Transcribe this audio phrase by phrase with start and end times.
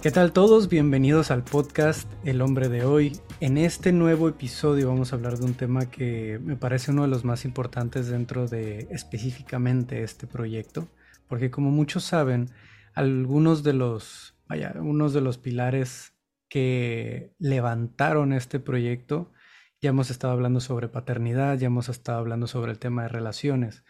[0.00, 0.68] ¿Qué tal todos?
[0.68, 3.18] Bienvenidos al podcast El hombre de hoy.
[3.40, 7.08] En este nuevo episodio vamos a hablar de un tema que me parece uno de
[7.08, 10.86] los más importantes dentro de específicamente este proyecto,
[11.26, 12.48] porque como muchos saben,
[12.94, 16.14] algunos de los, vaya, unos de los pilares
[16.48, 19.32] que levantaron este proyecto,
[19.80, 23.82] ya hemos estado hablando sobre paternidad, ya hemos estado hablando sobre el tema de relaciones.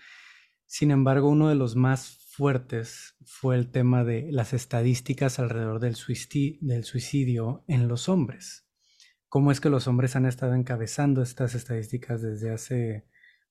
[0.64, 5.96] Sin embargo, uno de los más fuertes fue el tema de las estadísticas alrededor del,
[5.96, 8.64] suicidio en los hombres.
[9.28, 13.08] Cómo es que los hombres han estado encabezando estas estadísticas desde hace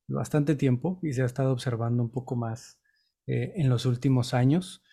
[0.07, 2.79] bastante tiempo y se ha estado observando un poco más
[3.25, 4.85] eh, en los últimos años,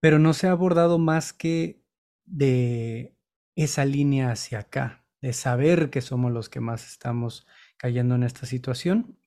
[0.00, 1.82] pero no se ha abordado más que
[2.26, 3.16] de
[3.56, 7.46] esa línea hacia acá, de saber que somos los que más estamos
[7.78, 9.18] cayendo en esta situación,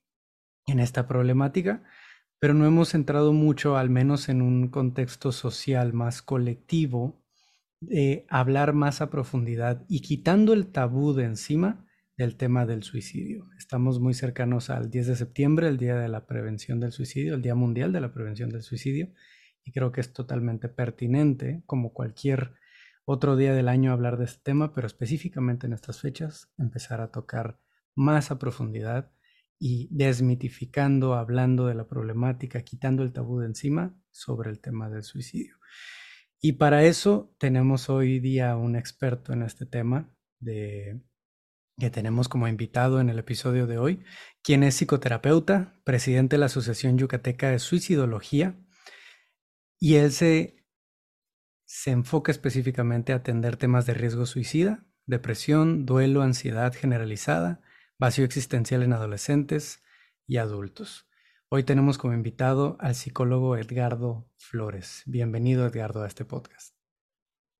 [0.67, 1.83] en esta problemática,
[2.43, 7.23] pero no hemos entrado mucho, al menos en un contexto social más colectivo,
[7.79, 11.85] de hablar más a profundidad y quitando el tabú de encima
[12.17, 13.47] del tema del suicidio.
[13.57, 17.41] Estamos muy cercanos al 10 de septiembre, el Día de la Prevención del Suicidio, el
[17.41, 19.13] Día Mundial de la Prevención del Suicidio,
[19.63, 22.55] y creo que es totalmente pertinente, como cualquier
[23.05, 27.07] otro día del año, hablar de este tema, pero específicamente en estas fechas, empezar a
[27.07, 27.61] tocar
[27.95, 29.13] más a profundidad
[29.65, 35.03] y desmitificando, hablando de la problemática, quitando el tabú de encima sobre el tema del
[35.03, 35.55] suicidio.
[36.41, 41.01] Y para eso tenemos hoy día un experto en este tema de,
[41.79, 44.03] que tenemos como invitado en el episodio de hoy,
[44.41, 48.59] quien es psicoterapeuta, presidente de la Asociación Yucateca de Suicidología,
[49.79, 50.57] y él se,
[51.63, 57.61] se enfoca específicamente a atender temas de riesgo suicida, depresión, duelo, ansiedad generalizada,
[58.03, 59.81] Vacío existencial en adolescentes
[60.27, 61.07] y adultos.
[61.47, 65.03] Hoy tenemos como invitado al psicólogo Edgardo Flores.
[65.05, 66.75] Bienvenido Edgardo a este podcast.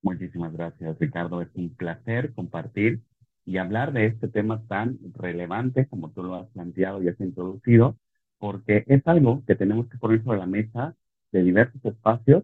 [0.01, 1.41] Muchísimas gracias Ricardo.
[1.41, 3.03] Es un placer compartir
[3.45, 7.95] y hablar de este tema tan relevante como tú lo has planteado y has introducido,
[8.38, 10.94] porque es algo que tenemos que poner sobre la mesa
[11.31, 12.44] de diversos espacios,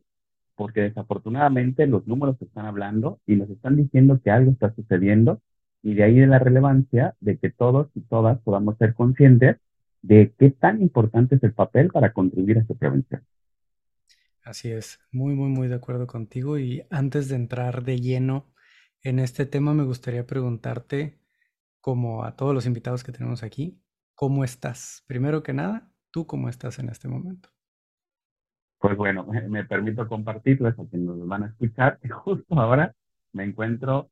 [0.56, 5.42] porque desafortunadamente los números están hablando y nos están diciendo que algo está sucediendo
[5.82, 9.58] y de ahí de la relevancia de que todos y todas podamos ser conscientes
[10.02, 13.24] de qué tan importante es el papel para contribuir a su prevención.
[14.44, 16.58] Así es, muy, muy, muy de acuerdo contigo.
[16.58, 18.46] Y antes de entrar de lleno
[19.04, 21.20] en este tema, me gustaría preguntarte,
[21.82, 23.80] como a todos los invitados que tenemos aquí,
[24.16, 25.04] ¿cómo estás?
[25.08, 27.50] Primero que nada, ¿tú cómo estás en este momento?
[28.80, 32.96] Pues bueno, me permito compartirles a quienes nos van a escuchar justo ahora
[33.32, 34.10] me encuentro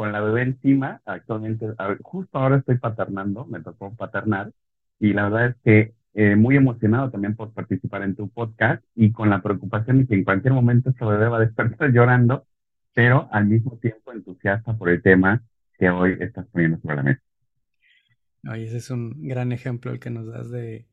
[0.00, 1.66] con la bebé encima, actualmente,
[2.00, 4.50] justo ahora estoy paternando, me tocó paternar,
[4.98, 9.12] y la verdad es que eh, muy emocionado también por participar en tu podcast y
[9.12, 12.46] con la preocupación de que en cualquier momento esta bebé va a despertar llorando,
[12.94, 15.42] pero al mismo tiempo entusiasta por el tema
[15.78, 17.22] que hoy estás poniendo sobre la mesa.
[18.54, 20.86] ese es un gran ejemplo el que nos das de,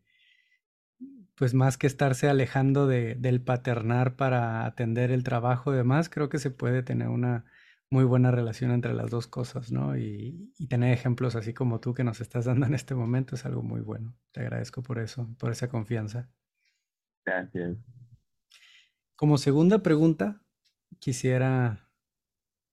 [1.38, 6.28] pues más que estarse alejando de, del paternar para atender el trabajo y demás, creo
[6.28, 7.46] que se puede tener una
[7.90, 9.98] muy buena relación entre las dos cosas, ¿no?
[9.98, 13.64] Y, tener ejemplos así como tú que nos estás dando en este momento es algo
[13.64, 14.18] muy bueno.
[14.32, 16.30] Te agradezco por eso, por esa confianza.
[17.26, 17.78] Gracias.
[19.16, 20.44] Como segunda pregunta,
[21.00, 21.90] quisiera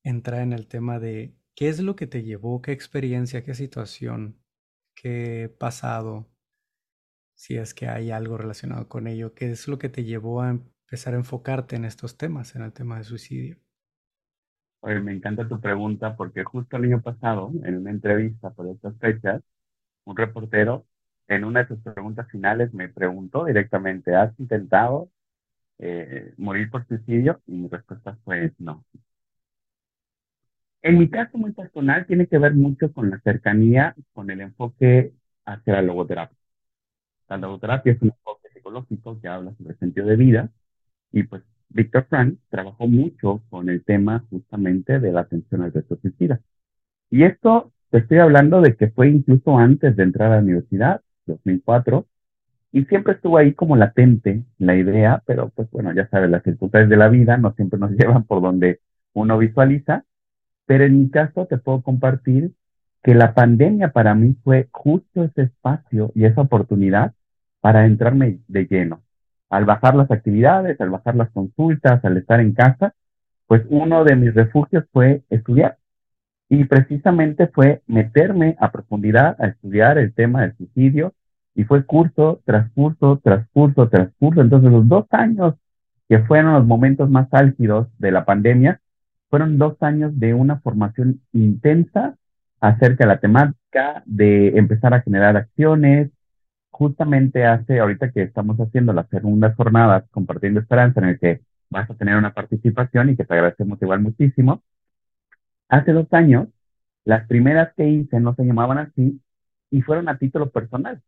[0.03, 4.43] entrar en el tema de qué es lo que te llevó, qué experiencia, qué situación,
[4.95, 6.29] qué pasado,
[7.35, 10.51] si es que hay algo relacionado con ello, qué es lo que te llevó a
[10.51, 13.64] empezar a enfocarte en estos temas, en el tema de suicidio.
[14.85, 18.97] Oye, me encanta tu pregunta porque justo el año pasado, en una entrevista por estas
[18.99, 19.43] fechas,
[20.05, 20.87] un reportero
[21.29, 25.11] en una de sus preguntas finales me preguntó directamente, ¿has intentado
[25.79, 27.43] eh, morir por suicidio?
[27.47, 28.85] Y mi respuesta fue no.
[30.83, 35.15] En mi caso muy personal tiene que ver mucho con la cercanía, con el enfoque
[35.47, 36.37] hacia la logoterapia.
[37.29, 40.51] La logoterapia es un enfoque psicológico que habla sobre el sentido de vida
[41.13, 41.43] y pues
[41.75, 46.41] Víctor Frank trabajó mucho con el tema justamente de la atención al suicida.
[47.11, 51.03] Y esto te estoy hablando de que fue incluso antes de entrar a la universidad,
[51.27, 52.07] 2004,
[52.73, 56.91] y siempre estuvo ahí como latente la idea, pero pues bueno, ya sabes, las circunstancias
[56.91, 58.81] de la vida no siempre nos llevan por donde
[59.13, 60.05] uno visualiza,
[60.67, 62.53] pero en mi caso te puedo compartir
[63.03, 67.15] que la pandemia para mí fue justo ese espacio y esa oportunidad
[67.61, 69.05] para entrarme de lleno
[69.55, 72.95] al bajar las actividades, al bajar las consultas, al estar en casa,
[73.47, 75.79] pues uno de mis refugios fue estudiar.
[76.49, 81.15] Y precisamente fue meterme a profundidad a estudiar el tema del suicidio
[81.55, 84.41] y fue curso tras curso, tras curso, tras curso.
[84.41, 85.55] Entonces los dos años
[86.09, 88.81] que fueron los momentos más álgidos de la pandemia,
[89.31, 92.17] fueron dos años de una formación intensa
[92.61, 96.11] acerca de la temática, de empezar a generar acciones.
[96.77, 101.41] Justamente hace, ahorita que estamos haciendo las segundas jornadas compartiendo esperanza, en el que
[101.71, 104.61] vas a tener una participación y que te agradecemos igual muchísimo.
[105.69, 106.49] Hace dos años,
[107.05, 109.21] las primeras que hice no se llamaban así
[109.71, 111.01] y fueron a título personal.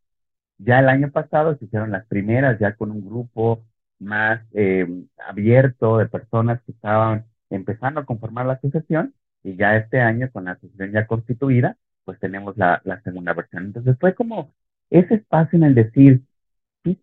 [0.58, 3.64] Ya el año pasado se hicieron las primeras, ya con un grupo
[3.98, 4.86] más eh,
[5.28, 10.44] abierto de personas que estaban empezando a conformar la asociación y ya este año con
[10.44, 13.66] la asociación ya constituida, pues tenemos la, la segunda versión.
[13.66, 14.52] Entonces fue como
[14.90, 16.22] ese espacio en el decir,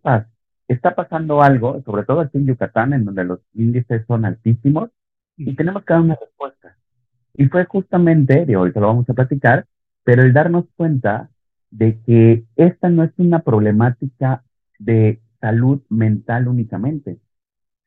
[0.01, 0.27] paz,
[0.67, 4.89] está pasando algo, sobre todo aquí en Yucatán, en donde los índices son altísimos,
[5.35, 6.77] y tenemos que dar una respuesta.
[7.33, 9.65] Y fue justamente, de hoy te lo vamos a platicar,
[10.03, 11.29] pero el darnos cuenta
[11.71, 14.43] de que esta no es una problemática
[14.77, 17.19] de salud mental únicamente,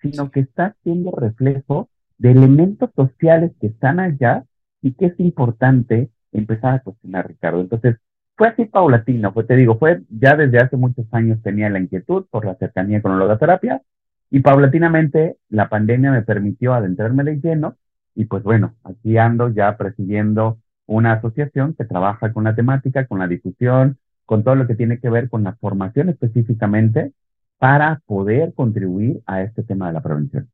[0.01, 1.89] sino que está siendo reflejo
[2.19, 4.45] de elementos sociales que están allá
[4.83, 7.61] y que es importante empezar a cuestionar, Ricardo.
[7.61, 7.97] Entonces,
[8.37, 12.27] fue así paulatino, pues te digo, fue ya desde hace muchos años tenía la inquietud
[12.31, 13.83] por la cercanía con la logoterapia
[14.31, 17.77] y paulatinamente la pandemia me permitió adentrarme de lleno
[18.15, 23.19] y pues bueno, aquí ando ya presidiendo una asociación que trabaja con la temática, con
[23.19, 27.13] la difusión, con todo lo que tiene que ver con la formación específicamente
[27.59, 30.49] para poder contribuir a este tema de la prevención.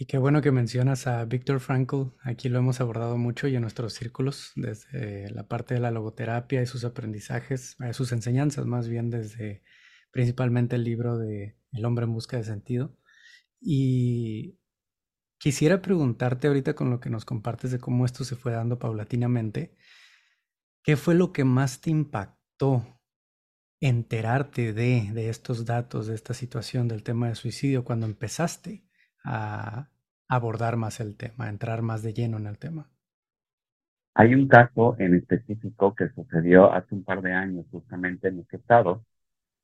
[0.00, 2.04] Y qué bueno que mencionas a Víctor Frankl.
[2.22, 6.62] Aquí lo hemos abordado mucho y en nuestros círculos, desde la parte de la logoterapia
[6.62, 9.62] y sus aprendizajes, eh, sus enseñanzas, más bien desde
[10.10, 12.96] principalmente el libro de El hombre en busca de sentido.
[13.60, 14.58] Y
[15.36, 19.76] quisiera preguntarte ahorita con lo que nos compartes de cómo esto se fue dando paulatinamente,
[20.82, 22.98] ¿qué fue lo que más te impactó
[23.80, 28.86] enterarte de, de estos datos, de esta situación del tema de suicidio cuando empezaste
[29.24, 29.88] a
[30.28, 32.88] abordar más el tema, a entrar más de lleno en el tema?
[34.14, 38.56] Hay un caso en específico que sucedió hace un par de años justamente en este
[38.56, 39.04] estado,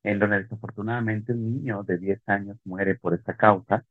[0.03, 3.85] en donde desafortunadamente un niño de 10 años muere por esta causa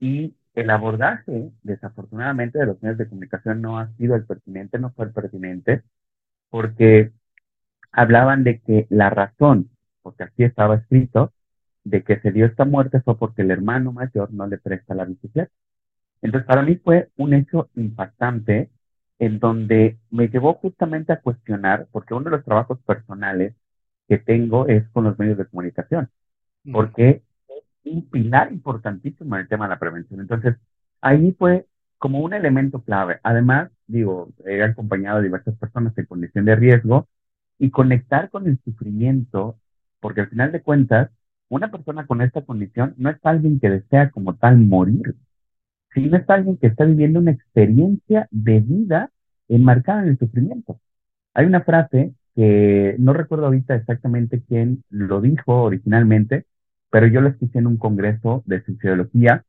[0.00, 4.92] y el abordaje desafortunadamente de los medios de comunicación no ha sido el pertinente, no
[4.92, 5.82] fue el pertinente,
[6.50, 7.12] porque
[7.92, 9.70] hablaban de que la razón,
[10.02, 11.32] porque así estaba escrito,
[11.84, 15.04] de que se dio esta muerte fue porque el hermano mayor no le presta la
[15.04, 15.50] bicicleta.
[16.22, 18.70] Entonces, para mí fue un hecho impactante
[19.18, 23.54] en donde me llevó justamente a cuestionar, porque uno de los trabajos personales
[24.08, 26.10] que tengo es con los medios de comunicación,
[26.72, 30.20] porque es un pilar importantísimo en el tema de la prevención.
[30.20, 30.56] Entonces,
[31.00, 31.66] ahí fue
[31.98, 33.20] como un elemento clave.
[33.22, 37.08] Además, digo, he acompañado a diversas personas en condición de riesgo
[37.58, 39.58] y conectar con el sufrimiento,
[40.00, 41.10] porque al final de cuentas,
[41.52, 45.16] una persona con esta condición no es alguien que desea como tal morir,
[45.92, 49.10] sino es alguien que está viviendo una experiencia de vida
[49.48, 50.80] enmarcada en el sufrimiento.
[51.34, 56.46] Hay una frase que no recuerdo ahorita exactamente quién lo dijo originalmente,
[56.90, 59.44] pero yo lo escuché en un congreso de sociología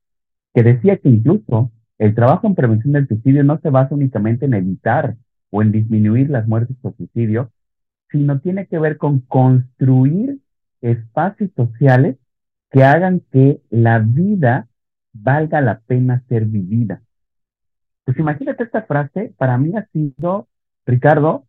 [0.54, 4.56] que decía que incluso el trabajo en prevención del suicidio no se basa únicamente en
[4.56, 5.16] evitar
[5.52, 7.54] o en disminuir las muertes por suicidio,
[8.12, 10.43] sino tiene que ver con construir
[10.84, 12.18] espacios sociales
[12.70, 14.68] que hagan que la vida
[15.14, 17.02] valga la pena ser vivida.
[18.04, 20.48] Pues imagínate esta frase, para mí ha sido,
[20.86, 21.46] Ricardo,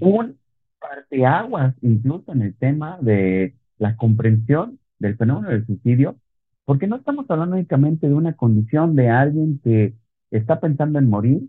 [0.00, 0.38] un
[0.78, 6.16] parteaguas incluso en el tema de la comprensión del fenómeno del suicidio,
[6.64, 9.94] porque no estamos hablando únicamente de una condición de alguien que
[10.30, 11.48] está pensando en morir,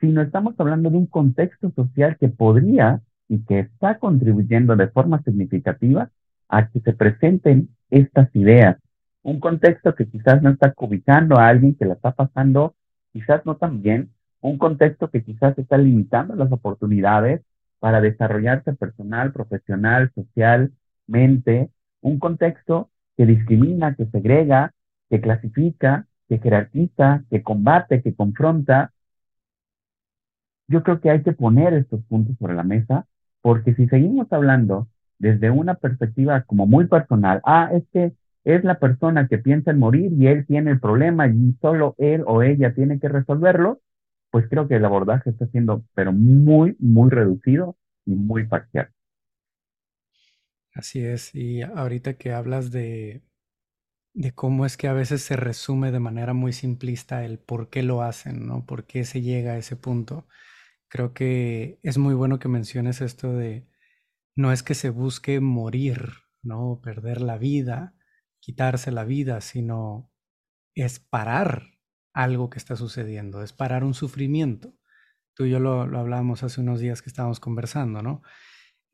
[0.00, 5.22] sino estamos hablando de un contexto social que podría y que está contribuyendo de forma
[5.22, 6.10] significativa
[6.52, 8.76] a que se presenten estas ideas.
[9.22, 12.74] Un contexto que quizás no está cobijando a alguien que la está pasando,
[13.12, 14.10] quizás no tan bien,
[14.42, 17.40] un contexto que quizás está limitando las oportunidades
[17.78, 21.70] para desarrollarse personal, profesional, socialmente,
[22.02, 24.74] un contexto que discrimina, que segrega,
[25.08, 28.92] que clasifica, que jerarquiza, que combate, que confronta.
[30.68, 33.06] Yo creo que hay que poner estos puntos sobre la mesa
[33.40, 34.88] porque si seguimos hablando
[35.22, 38.14] desde una perspectiva como muy personal, ah, es que
[38.44, 42.24] es la persona que piensa en morir y él tiene el problema y solo él
[42.26, 43.80] o ella tiene que resolverlo,
[44.30, 47.76] pues creo que el abordaje está siendo, pero muy, muy reducido
[48.06, 48.90] y muy parcial.
[50.74, 53.22] Así es, y ahorita que hablas de,
[54.14, 57.82] de cómo es que a veces se resume de manera muy simplista el por qué
[57.82, 58.66] lo hacen, ¿no?
[58.66, 60.26] ¿Por qué se llega a ese punto?
[60.88, 63.66] Creo que es muy bueno que menciones esto de
[64.36, 66.10] no es que se busque morir,
[66.42, 66.80] ¿no?
[66.82, 67.94] Perder la vida,
[68.40, 70.10] quitarse la vida, sino
[70.74, 71.78] es parar
[72.14, 74.74] algo que está sucediendo, es parar un sufrimiento.
[75.34, 78.22] Tú y yo lo, lo hablábamos hace unos días que estábamos conversando, ¿no?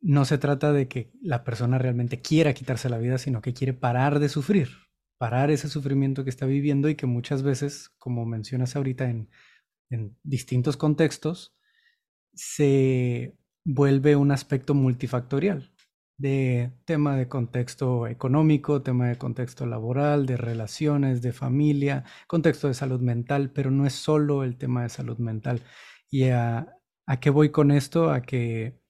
[0.01, 3.75] No se trata de que la persona realmente quiera quitarse la vida, sino que quiere
[3.75, 4.69] parar de sufrir,
[5.19, 9.31] parar ese sufrimiento que está viviendo y que muchas veces, como mencionas ahorita en,
[9.91, 11.57] en distintos contextos,
[12.35, 15.71] se vuelve un aspecto multifactorial
[16.19, 22.75] de tema de contexto económico, tema de contexto laboral, de relaciones, de familia, contexto de
[22.75, 25.63] salud mental, pero no es solo el tema de salud mental.
[26.11, 26.75] ¿Y a,
[27.21, 28.11] qué voy con esto?
[28.11, 28.81] A que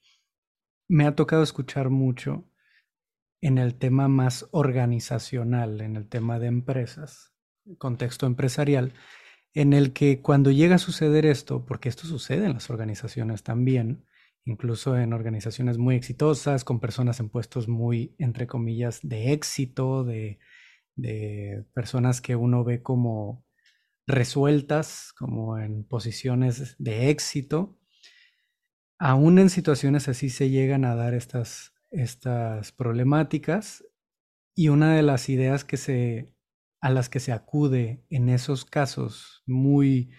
[0.88, 2.48] me ha tocado escuchar mucho
[3.42, 7.34] en el tema más organizacional, en el tema de empresas,
[7.76, 8.94] contexto empresarial,
[9.52, 14.06] en el que cuando llega a suceder esto, porque esto sucede en las organizaciones también,
[14.44, 20.38] incluso en organizaciones muy exitosas, con personas en puestos muy, entre comillas, de éxito, de,
[21.74, 23.44] personas que uno ve como
[24.06, 27.78] resueltas, como en posiciones de éxito.
[28.98, 33.84] Aún en situaciones así se llegan a dar estas, estas problemáticas
[34.56, 35.64] y una de las ideas
[36.80, 40.10] a las que se acude en esos casos muy,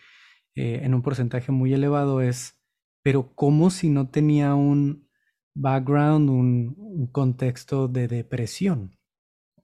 [0.55, 2.58] eh, en un porcentaje muy elevado es
[3.01, 5.09] pero como si no tenía un
[5.55, 8.97] background, un, contexto de depresión,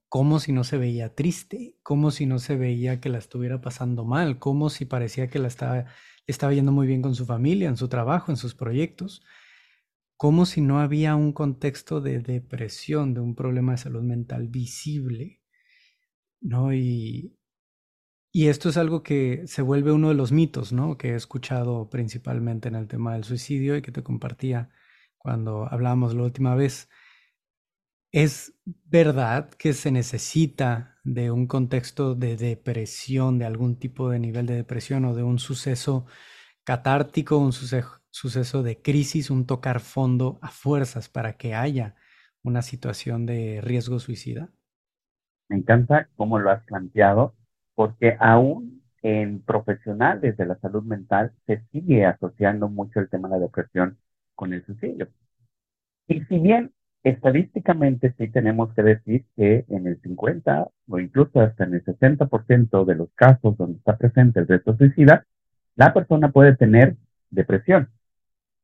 [0.10, 4.06] como si no se veía triste, como si no se veía que la estuviera pasando
[4.06, 5.86] mal, como si parecía que la estaba,
[6.28, 9.22] estaba yendo muy bien con su familia, en su trabajo, en sus proyectos,
[10.18, 15.42] como si no había un contexto de depresión, de un problema de salud mental visible,
[16.42, 16.74] ¿no?
[16.74, 17.36] Y,
[18.36, 20.98] y esto es algo que se vuelve uno de los mitos, ¿no?
[20.98, 24.72] Que he escuchado principalmente en el tema del suicidio y que te compartía
[25.18, 26.90] cuando hablábamos la última vez.
[28.12, 34.48] Es verdad que se necesita de un contexto de depresión, de algún tipo de nivel
[34.48, 36.06] de depresión o de un suceso
[36.66, 41.96] catártico, un suceso, de crisis, un tocar fondo a fuerzas para que haya
[42.44, 44.52] una situación de riesgo suicida.
[45.48, 47.34] Me encanta cómo lo has planteado
[47.76, 53.36] porque aún en profesionales de la salud mental se sigue asociando mucho el tema de
[53.36, 53.98] la depresión
[54.34, 55.10] con el suicidio.
[56.08, 56.72] Y si bien
[57.04, 62.86] estadísticamente sí tenemos que decir que en el 50 o incluso hasta en el 60%
[62.86, 65.26] de los casos donde está presente el reto suicida,
[65.76, 66.96] la persona puede tener
[67.30, 67.90] depresión,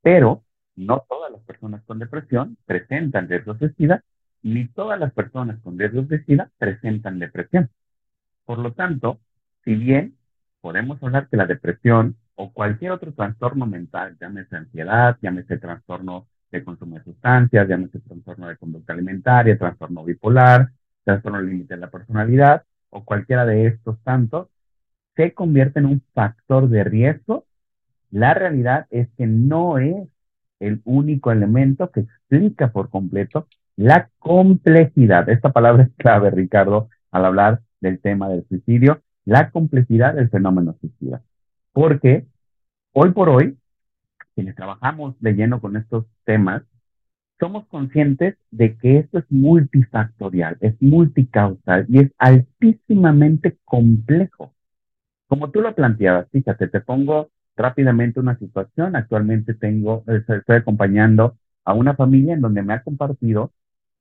[0.02, 0.44] pero
[0.76, 4.04] no todas las personas con depresión presentan riesgo suicida,
[4.42, 7.70] ni todas las personas con riesgo suicida presentan depresión.
[8.52, 9.22] Por lo tanto,
[9.64, 10.18] si bien
[10.60, 16.62] podemos hablar que la depresión o cualquier otro trastorno mental, llámese ansiedad, llámese trastorno de
[16.62, 20.70] consumo de sustancias, llámese trastorno de conducta alimentaria, trastorno bipolar,
[21.06, 24.50] trastorno límite de la personalidad o cualquiera de estos tantos,
[25.16, 27.46] se convierte en un factor de riesgo,
[28.10, 30.10] la realidad es que no es
[30.60, 35.30] el único elemento que explica por completo la complejidad.
[35.30, 40.76] Esta palabra es clave, Ricardo, al hablar del tema del suicidio, la complejidad del fenómeno
[40.80, 41.22] suicida.
[41.74, 42.26] Porque
[42.94, 43.58] hoy por hoy,
[44.36, 46.64] quienes trabajamos de lleno con estos temas,
[47.40, 54.54] somos conscientes de que esto es multifactorial, es multicausal y es altísimamente complejo.
[55.28, 58.96] Como tú lo planteabas, fíjate, te pongo rápidamente una situación.
[58.96, 63.52] Actualmente tengo, estoy acompañando a una familia en donde me ha compartido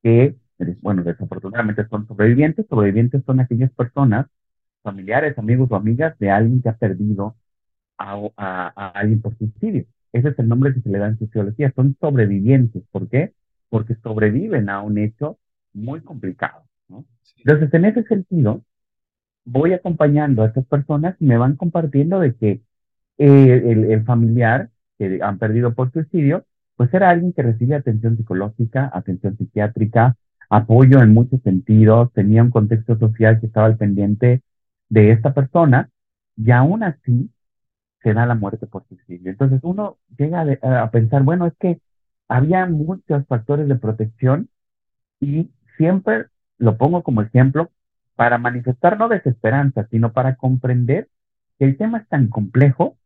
[0.02, 0.36] que
[0.82, 2.66] bueno, desafortunadamente son sobrevivientes.
[2.68, 4.26] Sobrevivientes son aquellas personas,
[4.82, 7.36] familiares, amigos o amigas de alguien que ha perdido
[7.98, 9.84] a, alguien por suicidio.
[10.12, 11.72] Ese es el nombre que se le da en sociología.
[11.74, 12.82] Son sobrevivientes.
[12.90, 13.32] ¿Por qué?
[13.68, 15.38] Porque sobreviven a un hecho
[15.72, 16.64] muy complicado.
[17.38, 18.64] Entonces, en ese sentido,
[19.44, 22.50] voy acompañando a estas personas y me van compartiendo de que
[23.18, 26.44] eh, el, el familiar que han perdido por suicidio,
[26.76, 30.16] pues era alguien que recibe atención psicológica, atención psiquiátrica,
[30.50, 34.42] apoyo en muchos sentidos, tenía un contexto social que estaba al pendiente
[34.88, 35.90] de esta persona
[36.36, 37.30] y aún así
[38.02, 39.30] se da la muerte por suicidio.
[39.30, 41.80] Entonces uno llega a, pensar, bueno, es que
[42.28, 44.48] había muchos factores de protección
[45.20, 46.26] y siempre
[46.58, 47.70] lo pongo como ejemplo
[48.16, 51.08] para manifestar no desesperanza, sino para comprender
[51.58, 52.96] que el tema es tan complejo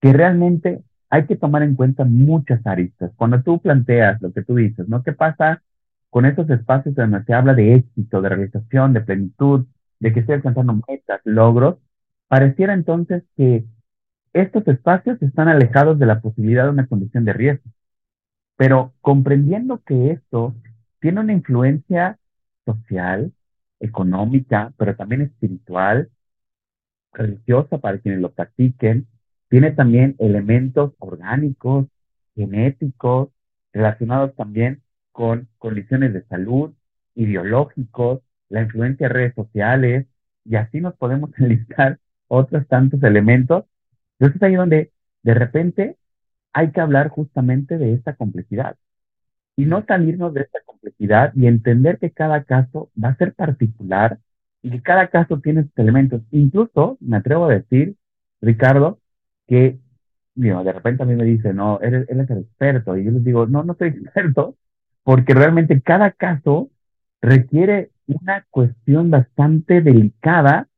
[0.00, 3.12] que realmente hay que tomar en cuenta muchas aristas.
[3.16, 5.02] Cuando tú planteas lo que tú dices, ¿no?
[5.02, 5.62] ¿Qué pasa
[6.10, 9.66] con esos espacios donde se habla de éxito, de realización, de plenitud,
[10.00, 11.78] de que estoy alcanzando metas, logros,
[12.28, 13.64] pareciera entonces que
[14.32, 17.70] estos espacios están alejados de la posibilidad de una condición de riesgo.
[18.56, 20.54] Pero comprendiendo que esto
[21.00, 22.18] tiene una influencia
[22.64, 23.32] social,
[23.80, 26.10] económica, pero también espiritual,
[27.12, 29.06] religiosa para quienes lo practiquen,
[29.48, 31.86] tiene también elementos orgánicos,
[32.36, 33.30] genéticos,
[33.72, 36.74] relacionados también con condiciones de salud,
[37.14, 40.06] ideológicos, la influencia de redes sociales,
[40.44, 41.98] y así nos podemos enlistar
[42.28, 43.64] otros tantos elementos.
[44.18, 45.96] Entonces es ahí donde de repente
[46.52, 48.76] hay que hablar justamente de esta complejidad
[49.56, 54.18] y no salirnos de esta complejidad y entender que cada caso va a ser particular
[54.62, 56.22] y que cada caso tiene sus elementos.
[56.30, 57.96] Incluso me atrevo a decir,
[58.40, 59.00] Ricardo,
[59.46, 59.78] que
[60.34, 62.96] de repente a mí me dice, no, él, él es el experto.
[62.96, 64.56] Y yo les digo, no, no soy experto,
[65.02, 66.70] porque realmente cada caso
[67.20, 70.68] requiere una cuestión bastante delicada,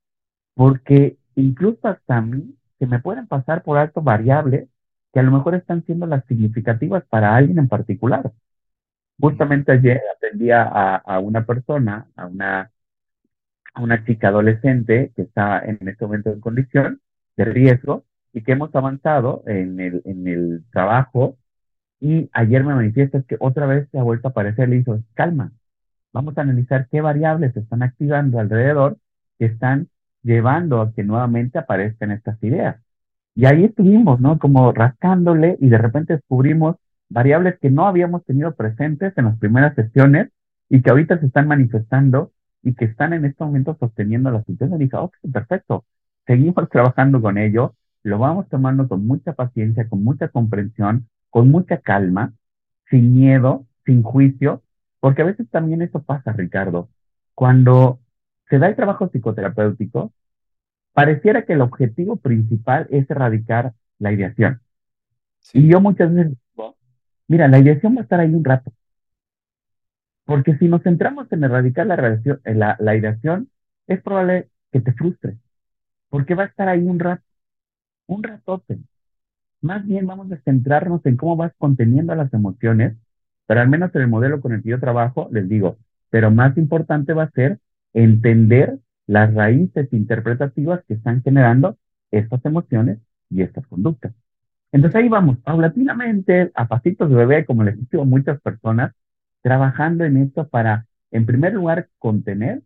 [0.55, 4.69] porque incluso hasta a mí se me pueden pasar por alto variables
[5.13, 8.33] que a lo mejor están siendo las significativas para alguien en particular.
[9.21, 12.71] Justamente ayer atendía a, a una persona, a una,
[13.75, 17.01] a una chica adolescente que está en este momento en condición
[17.37, 21.37] de riesgo y que hemos avanzado en el, en el trabajo
[22.03, 25.53] y ayer me manifiesta que otra vez se ha vuelto a aparecer, le hizo, calma,
[26.13, 28.99] vamos a analizar qué variables están activando alrededor
[29.39, 29.89] que están
[30.25, 32.83] llevando a que nuevamente aparezcan estas ideas.
[33.37, 34.41] Y ahí estuvimos, ¿no?
[34.41, 36.75] Como rascándole y de repente descubrimos
[37.09, 40.31] variables que no habíamos tenido presentes en las primeras sesiones
[40.69, 42.33] y que ahorita se están manifestando
[42.65, 44.81] y que están en este momento sosteniendo la situación.
[44.81, 45.85] Dije, ok, perfecto,
[46.27, 51.79] seguimos trabajando con ello, lo vamos tomando con mucha paciencia, con mucha comprensión, con mucha
[51.79, 52.35] calma,
[52.91, 54.63] sin miedo, sin juicio,
[55.01, 56.91] porque a veces también eso pasa, Ricardo.
[57.35, 58.01] Cuando
[58.51, 60.13] se da el trabajo psicoterapéutico,
[60.93, 64.61] pareciera que el objetivo principal es erradicar la ideación.
[65.55, 66.77] Y yo muchas veces digo,
[67.29, 68.73] mira, la ideación va a estar ahí un rato.
[70.25, 71.97] Porque si nos centramos en erradicar la,
[72.45, 73.51] la, la ideación,
[73.87, 75.39] es probable que te frustre.
[76.11, 77.25] Porque va a estar ahí un rato
[78.07, 78.79] un ratote.
[79.63, 82.97] Más bien vamos a centrarnos en cómo vas conteniendo las emociones,
[83.47, 85.79] pero al menos en el modelo con el que yo trabajo, les digo,
[86.11, 87.61] pero más importante va a ser
[87.95, 91.77] entender las raíces interpretativas que están generando
[92.11, 92.99] estas emociones
[93.31, 94.13] y estas conductas.
[94.73, 98.93] Entonces ahí vamos, paulatinamente, a pasitos de bebé, como les digo a muchas personas,
[99.43, 102.63] trabajando en esto para, en primer lugar, contener,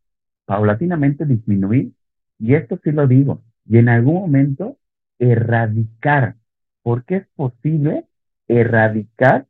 [0.47, 1.93] paulatinamente disminuir,
[2.39, 4.79] y esto sí lo digo, y en algún momento
[5.19, 6.37] erradicar,
[6.87, 8.05] porque es posible
[8.47, 9.47] erradicar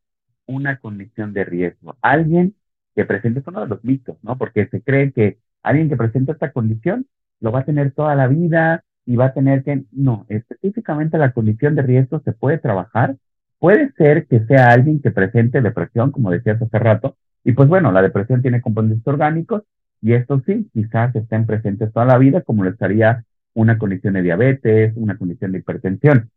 [0.47, 1.95] una condición de riesgo.
[2.01, 2.55] Alguien
[2.95, 4.39] que presente, es uno de los mitos, ¿no?
[4.39, 7.07] Porque se cree que alguien que presenta esta condición
[7.41, 11.33] lo va a tener toda la vida y va a tener que, no, específicamente la
[11.33, 13.17] condición de riesgo se puede trabajar.
[13.59, 17.93] Puede ser que sea alguien que presente depresión, como decías hace rato, y pues bueno,
[17.93, 19.63] la depresión tiene componentes orgánicos
[20.01, 24.23] y estos sí, quizás estén presentes toda la vida, como lo estaría una condición de
[24.23, 26.31] diabetes, una condición de hipertensión,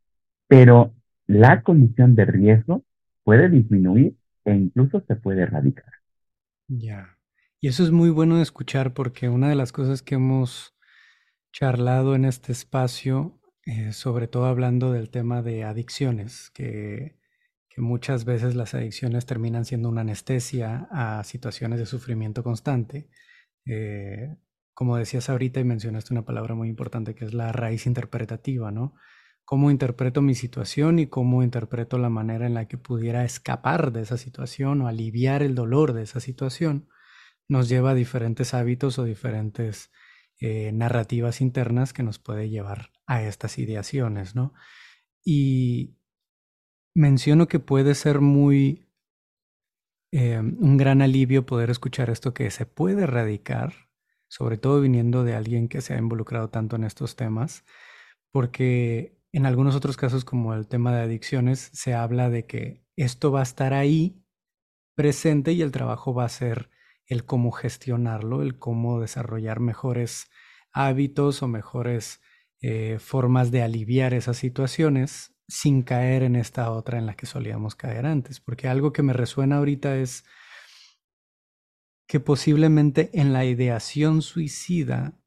[0.50, 0.96] pero
[1.28, 2.84] la condición de riesgo
[3.24, 5.94] puede disminuir e incluso se puede erradicar.
[6.68, 7.18] Ya.
[7.62, 10.76] Y eso es muy bueno de escuchar porque una de las cosas que hemos
[11.54, 17.18] charlado en este espacio, eh, sobre todo hablando del tema de adicciones, que,
[17.78, 23.08] muchas veces las adicciones terminan siendo una anestesia a situaciones de sufrimiento constante.
[23.66, 24.36] Eh,
[24.74, 28.96] como decías ahorita y mencionaste una palabra muy importante que es la raíz interpretativa, ¿no?
[29.50, 34.04] Cómo interpreto mi situación y cómo interpreto la manera en la que pudiera escapar de
[34.04, 36.88] esa situación o aliviar el dolor de esa situación,
[37.48, 39.90] nos lleva a diferentes hábitos o diferentes
[40.40, 44.54] eh, narrativas internas que nos puede llevar a estas ideaciones, ¿no?
[45.26, 45.98] Y
[46.94, 48.88] menciono que puede ser muy
[50.12, 53.74] eh, un gran alivio poder escuchar esto que se puede erradicar
[54.28, 57.66] sobre todo viniendo de alguien que se ha involucrado tanto en estos temas,
[58.32, 63.32] porque en algunos otros casos, como el tema de adicciones, se habla de que esto
[63.32, 64.24] va a estar ahí
[64.96, 66.70] presente y el trabajo va a ser
[67.06, 70.30] el cómo gestionarlo, el cómo desarrollar mejores
[70.72, 72.22] hábitos o mejores
[72.62, 77.76] eh, formas de aliviar esas situaciones sin caer en esta otra en la que solíamos
[77.76, 78.40] caer antes.
[78.40, 80.26] Porque algo que me resuena ahorita es
[82.08, 85.20] que posiblemente en la ideación suicida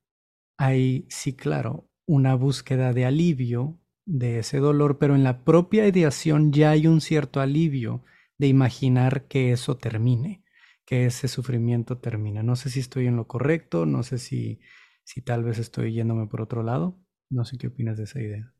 [0.58, 6.52] hay, sí, claro, una búsqueda de alivio de ese dolor, pero en la propia ideación
[6.52, 8.04] ya hay un cierto alivio
[8.38, 10.42] de imaginar que eso termine,
[10.84, 12.42] que ese sufrimiento termine.
[12.42, 14.60] No sé si estoy en lo correcto, no sé si,
[15.04, 16.98] si tal vez estoy yéndome por otro lado.
[17.30, 18.52] No sé qué opinas de esa idea.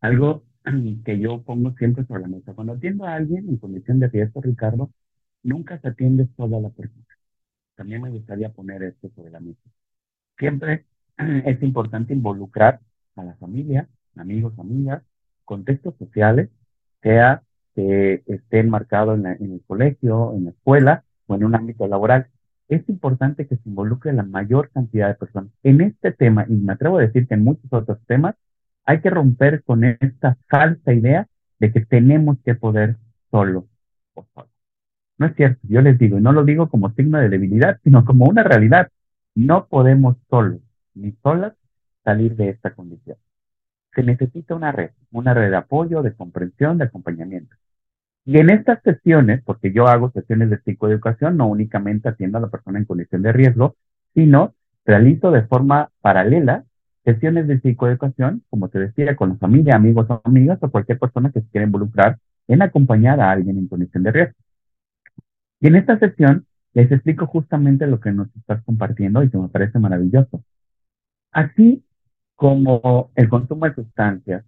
[0.00, 0.44] Algo
[1.04, 2.54] que yo pongo siempre sobre la mesa.
[2.54, 4.90] Cuando atiendo a alguien en condición de riesgo, Ricardo,
[5.42, 7.04] nunca se atiende toda la persona.
[7.76, 9.60] También me gustaría poner esto sobre la mesa.
[10.38, 10.86] Siempre
[11.46, 12.80] es importante involucrar
[13.16, 13.88] a la familia,
[14.20, 15.02] amigos, amigas,
[15.44, 16.50] contextos sociales,
[17.02, 17.42] sea
[17.74, 22.28] que estén marcados en, en el colegio, en la escuela o en un ámbito laboral.
[22.68, 25.50] Es importante que se involucre la mayor cantidad de personas.
[25.62, 28.36] En este tema, y me atrevo a decir que en muchos otros temas,
[28.84, 31.28] hay que romper con esta falsa idea
[31.58, 32.96] de que tenemos que poder
[33.30, 33.66] solo
[34.14, 34.48] o solo.
[35.18, 38.04] No es cierto, yo les digo, y no lo digo como signo de debilidad, sino
[38.04, 38.88] como una realidad.
[39.34, 40.60] No podemos solos
[40.94, 41.54] ni solas
[42.04, 43.16] salir de esta condición.
[43.94, 47.56] Se necesita una red, una red de apoyo, de comprensión, de acompañamiento.
[48.24, 52.48] Y en estas sesiones, porque yo hago sesiones de psicoeducación, no únicamente atiendo a la
[52.48, 53.76] persona en condición de riesgo,
[54.14, 56.64] sino realizo de forma paralela
[57.04, 61.30] sesiones de psicoeducación, como te decía, con la familia, amigos o amigas o cualquier persona
[61.32, 64.36] que se quiera involucrar en acompañar a alguien en condición de riesgo.
[65.60, 69.48] Y en esta sesión les explico justamente lo que nos estás compartiendo y que me
[69.48, 70.42] parece maravilloso.
[71.32, 71.84] Así
[72.40, 74.44] como el consumo de sustancias,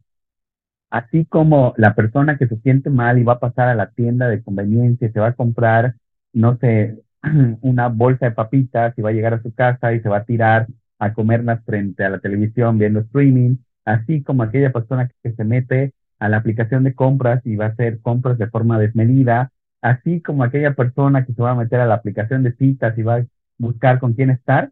[0.91, 4.29] así como la persona que se siente mal y va a pasar a la tienda
[4.29, 5.97] de conveniencia se va a comprar,
[6.33, 7.03] no sé,
[7.61, 10.25] una bolsa de papitas y va a llegar a su casa y se va a
[10.25, 15.45] tirar a comerlas frente a la televisión viendo streaming, así como aquella persona que se
[15.45, 19.53] mete a la aplicación de compras y va a hacer compras de forma desmedida,
[19.83, 23.03] así como aquella persona que se va a meter a la aplicación de citas y
[23.03, 23.27] va a
[23.59, 24.71] buscar con quién estar,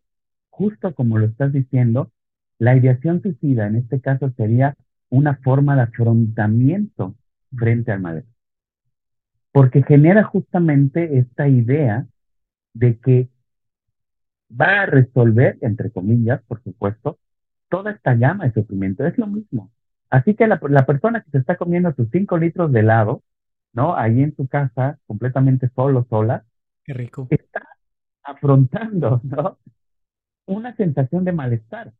[0.48, 2.10] justo como lo estás diciendo,
[2.60, 4.76] la ideación suicida en este caso sería
[5.08, 7.16] una forma de afrontamiento
[7.56, 8.24] frente al mal.
[9.50, 12.06] Porque genera justamente esta idea
[12.74, 13.30] de que
[14.48, 17.18] va a resolver, entre comillas, por supuesto,
[17.70, 19.06] toda esta llama de sufrimiento.
[19.06, 19.72] Es lo mismo.
[20.10, 23.22] Así que la, la persona que se está comiendo sus cinco litros de helado,
[23.72, 23.96] ¿no?
[23.96, 26.44] Ahí en su casa, completamente solo, sola.
[26.84, 27.26] Qué rico.
[27.30, 27.66] Está
[28.22, 29.58] afrontando, ¿no?
[30.44, 31.94] Una sensación de malestar.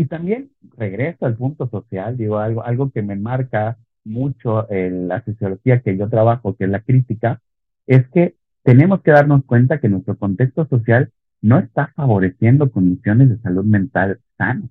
[0.00, 5.22] Y también regreso al punto social, digo, algo, algo que me marca mucho en la
[5.22, 7.42] sociología que yo trabajo, que es la crítica,
[7.86, 13.36] es que tenemos que darnos cuenta que nuestro contexto social no está favoreciendo condiciones de
[13.40, 14.70] salud mental sanas,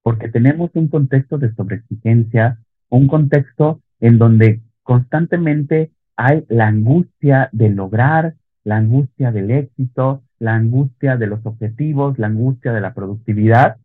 [0.00, 7.68] porque tenemos un contexto de sobreexigencia, un contexto en donde constantemente hay la angustia de
[7.68, 13.78] lograr, la angustia del éxito, la angustia de los objetivos, la angustia de la productividad,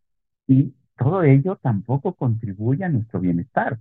[0.47, 3.79] y todo ello tampoco contribuye a nuestro bienestar.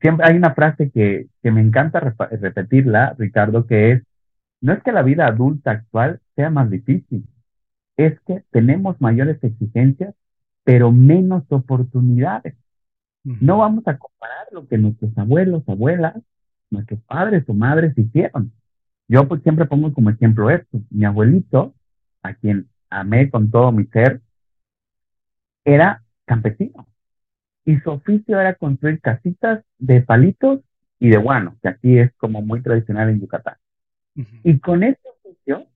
[0.00, 4.02] Siempre hay una frase que, que me encanta repetirla, Ricardo, que es,
[4.60, 7.26] no es que la vida adulta actual sea más difícil,
[7.96, 10.14] es que tenemos mayores exigencias,
[10.64, 12.54] pero menos oportunidades.
[13.24, 16.16] No vamos a comparar lo que nuestros abuelos, abuelas,
[16.70, 18.52] nuestros padres o madres hicieron.
[19.06, 20.80] Yo pues siempre pongo como ejemplo esto.
[20.90, 21.74] Mi abuelito,
[22.22, 24.20] a quien amé con todo mi ser,
[25.64, 26.86] era campesino.
[27.64, 30.60] Y su oficio era construir casitas de palitos
[30.98, 33.56] y de guano, que aquí es como muy tradicional en Yucatán.
[34.44, 35.66] Y con ese oficio,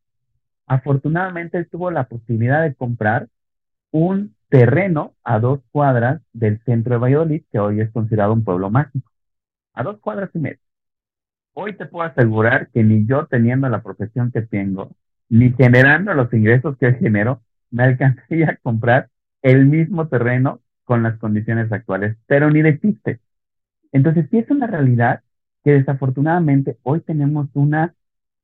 [0.66, 3.28] afortunadamente él tuvo la posibilidad de comprar
[3.90, 8.70] un terreno a dos cuadras del centro de Valladolid, que hoy es considerado un pueblo
[8.70, 9.10] mágico.
[9.74, 10.60] A dos cuadras y media.
[11.54, 14.90] Hoy te puedo asegurar que ni yo teniendo la profesión que tengo,
[15.28, 19.08] ni generando los ingresos que genero, me alcanzaría a comprar
[19.42, 23.20] el mismo terreno con las condiciones actuales, pero ni de chiste.
[23.92, 25.22] Entonces, sí es una realidad
[25.64, 27.94] que desafortunadamente hoy tenemos una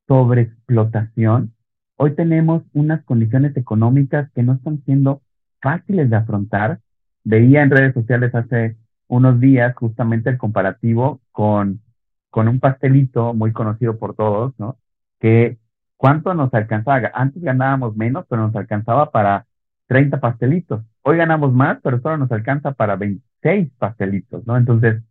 [0.07, 1.53] sobreexplotación,
[1.95, 5.21] hoy tenemos unas condiciones económicas que no están siendo
[5.61, 6.81] fáciles de afrontar.
[7.23, 8.75] Veía en redes sociales hace
[9.07, 11.81] unos días justamente el comparativo con,
[12.29, 14.77] con un pastelito muy conocido por todos, ¿no?
[15.19, 15.57] Que
[15.97, 17.11] cuánto nos alcanzaba.
[17.13, 19.45] Antes ganábamos menos, pero nos alcanzaba para
[19.87, 20.83] 30 pastelitos.
[21.01, 24.57] Hoy ganamos más, pero solo nos alcanza para 26 pastelitos, ¿no?
[24.57, 25.03] Entonces,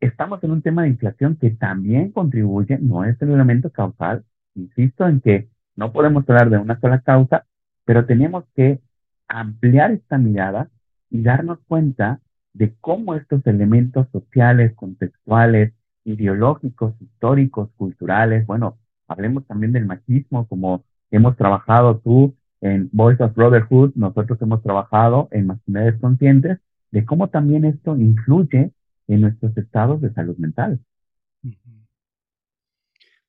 [0.00, 5.06] estamos en un tema de inflación que también contribuye, no es el elemento causal, insisto
[5.08, 7.46] en que no podemos hablar de una sola causa,
[7.84, 8.80] pero tenemos que
[9.28, 10.70] ampliar esta mirada
[11.10, 12.20] y darnos cuenta
[12.52, 20.84] de cómo estos elementos sociales, contextuales, ideológicos, históricos, culturales, bueno, hablemos también del machismo, como
[21.10, 26.58] hemos trabajado tú en Voice of Brotherhood, nosotros hemos trabajado en masculinidades conscientes
[26.90, 28.72] de cómo también esto influye
[29.08, 30.80] en nuestros estados de salud mental.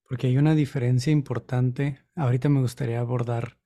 [0.07, 1.99] Porque hay una diferencia importante.
[2.15, 3.57] Ahorita me gustaría abordar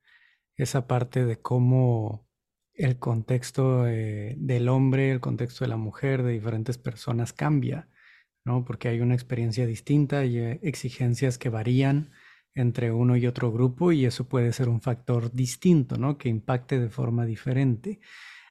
[0.56, 2.26] esa parte de cómo
[2.74, 7.88] el contexto eh, del hombre, el contexto de la mujer, de diferentes personas cambia,
[8.44, 8.64] ¿no?
[8.64, 12.10] Porque hay una experiencia distinta y eh, exigencias que varían
[12.54, 16.18] entre uno y otro grupo y eso puede ser un factor distinto, ¿no?
[16.18, 18.00] Que impacte de forma diferente.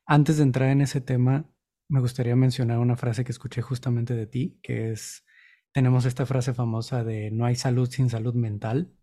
[0.05, 1.49] Antes de entrar en ese tema,
[1.87, 5.25] me gustaría mencionar una frase que escuché justamente de ti, que es,
[5.71, 8.93] tenemos esta frase famosa de no hay salud sin salud mental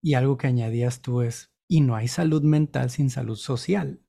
[0.00, 4.00] y algo que añadías tú es, y no hay salud mental sin salud social.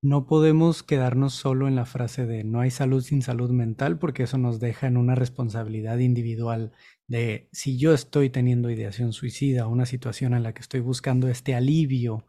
[0.00, 4.24] No podemos quedarnos solo en la frase de no hay salud sin salud mental porque
[4.24, 6.72] eso nos deja en una responsabilidad individual
[7.06, 11.54] de si yo estoy teniendo ideación suicida, una situación en la que estoy buscando este
[11.54, 12.26] alivio,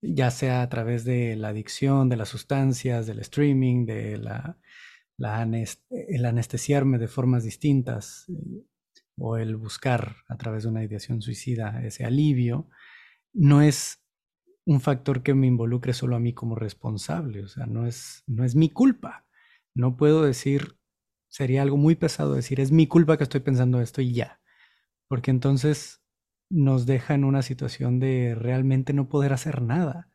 [0.00, 4.58] ya sea a través de la adicción, de las sustancias, del streaming, de la,
[5.90, 8.64] el anestesiarme de formas distintas eh,
[9.18, 12.68] o el buscar a través de una ideación suicida ese alivio,
[13.32, 14.02] no es
[14.66, 18.44] un factor que me involucre solo a mí como responsable, o sea, no es, no
[18.44, 19.24] es mi culpa.
[19.74, 20.76] No puedo decir,
[21.36, 24.40] sería algo muy pesado decir, es mi culpa que estoy pensando esto y ya,
[25.06, 26.02] porque entonces
[26.48, 30.08] nos deja en una situación de realmente no poder hacer nada.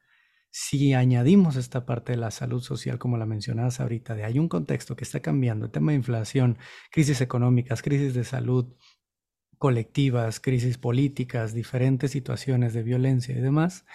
[0.49, 4.49] Si añadimos esta parte de la salud social, como la mencionabas ahorita, de hay un
[4.49, 6.57] contexto que está cambiando, el tema de inflación,
[6.91, 8.73] crisis económicas, crisis de salud
[9.60, 13.86] colectivas, crisis políticas, diferentes situaciones de violencia y demás,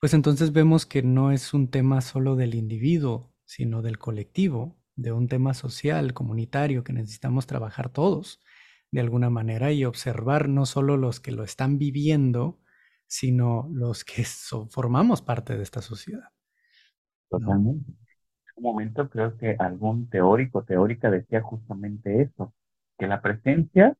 [0.00, 5.12] pues entonces vemos que no es un tema solo del individuo, sino del colectivo, de
[5.12, 8.40] un tema social, comunitario, que necesitamos trabajar todos
[8.90, 12.58] de alguna manera y observar no solo los que lo están viviendo,
[13.06, 14.24] sino los que
[14.70, 16.30] formamos parte de esta sociedad.
[17.30, 17.90] Totalmente.
[17.90, 17.96] En
[18.56, 22.52] un momento creo que algún teórico, teórica decía justamente eso,
[22.98, 23.96] que la presencia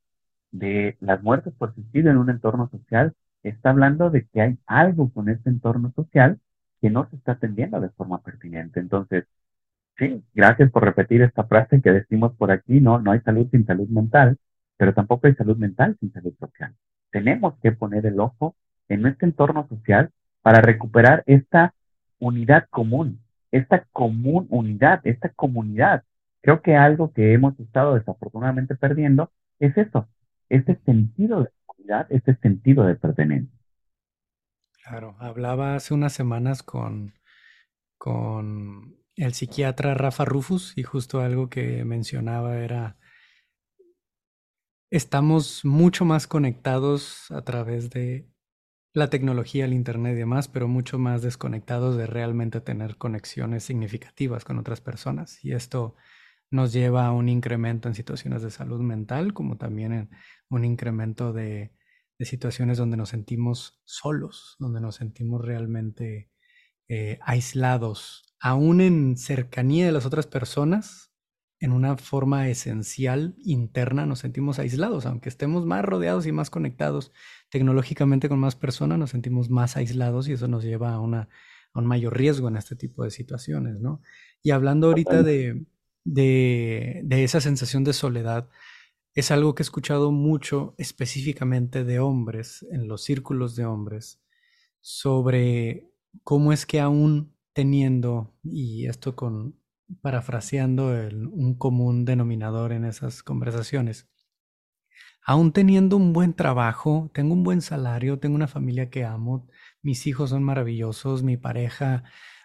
[0.51, 5.13] de las muertes por suicidio en un entorno social está hablando de que hay algo
[5.13, 6.41] con este entorno social
[6.81, 8.81] que no se está atendiendo de forma pertinente.
[8.81, 9.27] Entonces,
[9.99, 13.67] sí, gracias por repetir esta frase que decimos por aquí, no, no hay salud sin
[13.67, 14.39] salud mental,
[14.77, 16.75] pero tampoco hay salud mental sin salud social.
[17.11, 18.57] Tenemos que poner el ojo
[18.89, 20.11] en nuestro entorno social
[20.43, 21.75] para recuperar esta
[22.19, 26.05] unidad común, esta común unidad, esta comunidad.
[26.41, 30.09] Creo que algo que hemos estado desafortunadamente perdiendo es eso,
[30.49, 31.51] este sentido de
[32.11, 33.59] este sentido de pertenencia.
[34.85, 37.15] Claro, hablaba hace unas semanas con,
[37.97, 42.99] con el psiquiatra Rafa Rufus y justo algo que mencionaba era,
[44.91, 48.31] estamos mucho más conectados a través de
[48.95, 54.45] la tecnología, el Internet y demás, pero mucho más desconectados de realmente tener conexiones significativas
[54.45, 55.45] con otras personas.
[55.45, 55.95] Y esto
[56.51, 60.11] nos lleva a un incremento en situaciones de salud mental, como también en
[60.49, 61.73] un incremento de
[62.19, 66.31] de situaciones donde nos sentimos solos, donde nos sentimos realmente
[66.89, 71.13] eh, aislados, aún en cercanía de las otras personas,
[71.61, 77.13] en una forma esencial interna nos sentimos aislados, aunque estemos más rodeados y más conectados
[77.51, 81.29] tecnológicamente con más personas, nos sentimos más aislados y eso nos lleva a, una,
[81.73, 84.03] a un mayor riesgo en este tipo de situaciones, ¿no?
[84.43, 85.67] Y hablando ahorita de,
[86.05, 88.49] de, de esa sensación de soledad,
[89.15, 94.21] es algo que he escuchado mucho específicamente de hombres, en los círculos de hombres,
[94.81, 95.91] sobre
[96.25, 99.59] cómo es que aún teniendo, y esto con
[100.03, 100.89] parafraseando
[101.33, 104.09] un común denominador en esas conversaciones,
[105.25, 109.49] aún teniendo un buen trabajo, tengo un buen salario, tengo una familia que amo,
[109.83, 112.05] mis hijos son maravillosos, mi pareja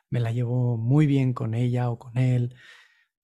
[0.10, 2.56] me la llevo muy bien con ella o con él,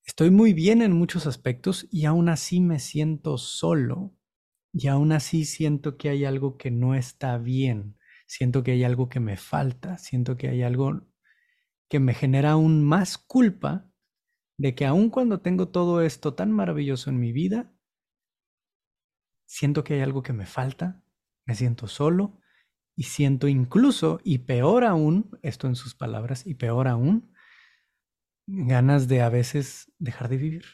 [0.10, 4.16] Estoy muy bien en muchos aspectos y aún así me siento solo
[4.74, 7.96] y aún así siento que hay algo que no está bien,
[8.30, 11.02] siento que hay algo que me falta, siento que hay algo
[11.90, 13.90] que me genera aún más culpa
[14.56, 17.74] de que aun cuando tengo todo esto tan maravilloso en mi vida,
[19.48, 21.02] siento que hay algo que me falta,
[21.48, 22.40] me siento solo
[22.96, 27.34] y siento incluso, y peor aún, esto en sus palabras, y peor aún,
[28.46, 30.66] ganas de a veces dejar de vivir.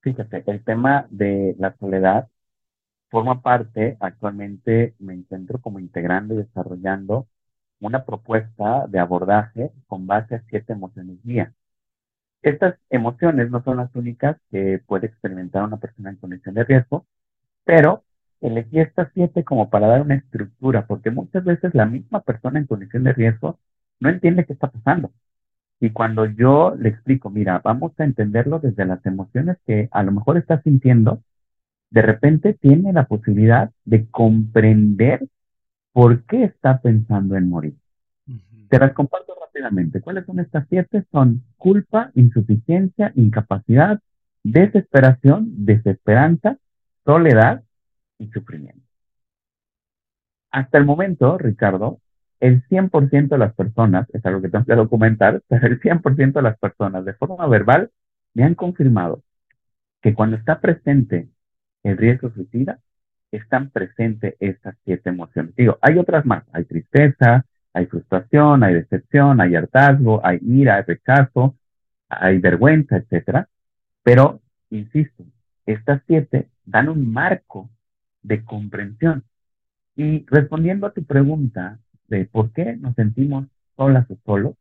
[0.00, 2.28] Fíjate, el tema de la soledad
[3.16, 7.26] forma parte, actualmente me encuentro como integrando y desarrollando
[7.80, 11.54] una propuesta de abordaje con base a siete emociones guía.
[12.42, 17.06] Estas emociones no son las únicas que puede experimentar una persona en condición de riesgo,
[17.64, 18.04] pero
[18.42, 22.66] elegí estas siete como para dar una estructura, porque muchas veces la misma persona en
[22.66, 23.58] condición de riesgo
[23.98, 25.10] no entiende qué está pasando.
[25.80, 30.12] Y cuando yo le explico, mira, vamos a entenderlo desde las emociones que a lo
[30.12, 31.22] mejor está sintiendo,
[31.90, 35.26] de repente tiene la posibilidad de comprender
[35.92, 37.76] por qué está pensando en morir.
[38.68, 40.00] Te las comparto rápidamente.
[40.00, 41.04] ¿Cuáles son estas siete?
[41.12, 44.00] Son culpa, insuficiencia, incapacidad,
[44.42, 46.58] desesperación, desesperanza,
[47.04, 47.62] soledad,
[48.18, 48.82] y sufrimiento.
[50.50, 52.00] Hasta el momento, Ricardo,
[52.40, 56.42] el 100% de las personas, es algo que tengo que documentar, pero el 100% de
[56.42, 57.90] las personas de forma verbal
[58.34, 59.22] me han confirmado
[60.02, 61.28] que cuando está presente
[61.86, 62.78] el riesgo suicida,
[63.32, 65.54] están presentes estas siete emociones.
[65.56, 70.82] Digo, hay otras más, hay tristeza, hay frustración, hay decepción, hay hartazgo, hay ira, hay
[70.82, 71.56] rechazo,
[72.08, 73.48] hay vergüenza, etcétera.
[74.02, 75.24] Pero, insisto,
[75.66, 77.70] estas siete dan un marco
[78.22, 79.24] de comprensión.
[79.96, 83.46] Y respondiendo a tu pregunta de por qué nos sentimos
[83.76, 84.54] solas o solos,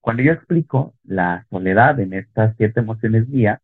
[0.00, 3.60] cuando yo explico la soledad en estas siete emociones guía,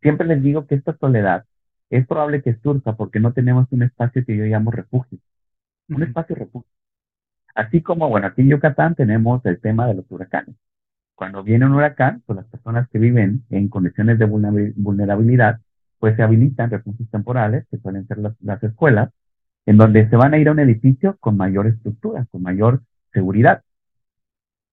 [0.00, 1.44] siempre les digo que esta soledad
[1.90, 5.18] es probable que surja porque no tenemos un espacio que yo llamo refugio.
[5.88, 6.70] Un espacio refugio.
[7.54, 10.56] Así como, bueno, aquí en Yucatán tenemos el tema de los huracanes.
[11.14, 15.60] Cuando viene un huracán, pues las personas que viven en condiciones de vulnerabilidad,
[15.98, 19.10] pues se habilitan refugios temporales, que suelen ser las, escuelas,
[19.66, 23.62] en donde se van a ir a un edificio con mayor estructura, con mayor seguridad.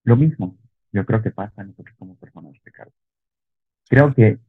[0.04, 0.58] Lo mismo,
[0.92, 2.92] yo creo que pasa nosotros como personas, Ricardo.
[3.88, 4.40] Creo que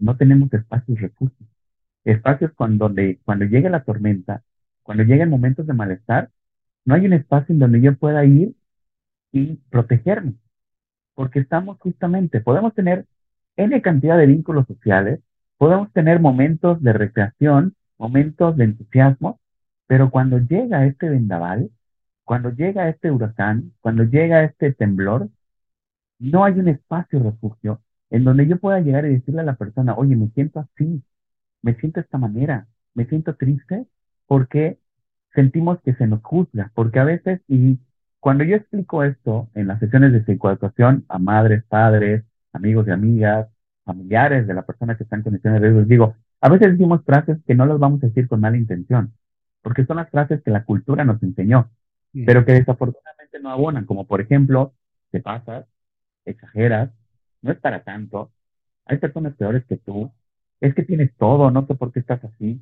[0.00, 1.48] no tenemos espacios refugios.
[2.04, 2.92] Espacios cuando,
[3.24, 4.42] cuando llegue la tormenta,
[4.82, 6.30] cuando lleguen momentos de malestar,
[6.84, 8.54] no hay un espacio en donde yo pueda ir
[9.32, 10.34] y protegerme.
[11.14, 13.06] Porque estamos justamente, podemos tener
[13.56, 15.20] N cantidad de vínculos sociales,
[15.58, 19.40] podemos tener momentos de recreación, momentos de entusiasmo,
[19.86, 21.70] pero cuando llega este vendaval,
[22.24, 25.30] cuando llega este huracán, cuando llega este temblor,
[26.18, 29.94] no hay un espacio refugio en donde yo pueda llegar y decirle a la persona,
[29.96, 31.02] oye, me siento así,
[31.62, 33.86] me siento de esta manera, me siento triste
[34.26, 34.78] porque
[35.34, 37.78] sentimos que se nos juzga, porque a veces, y
[38.20, 43.48] cuando yo explico esto en las sesiones de psicoeducación a madres, padres, amigos y amigas,
[43.84, 47.38] familiares de la persona que está en condiciones de riesgo, digo, a veces decimos frases
[47.46, 49.12] que no las vamos a decir con mala intención,
[49.62, 51.70] porque son las frases que la cultura nos enseñó,
[52.24, 54.72] pero que desafortunadamente no abonan, como por ejemplo,
[55.10, 55.66] te pasas,
[56.24, 56.90] exageras,
[57.46, 58.32] no es para tanto,
[58.86, 60.12] hay personas peores que tú,
[60.60, 62.60] es que tienes todo, no sé por qué estás así,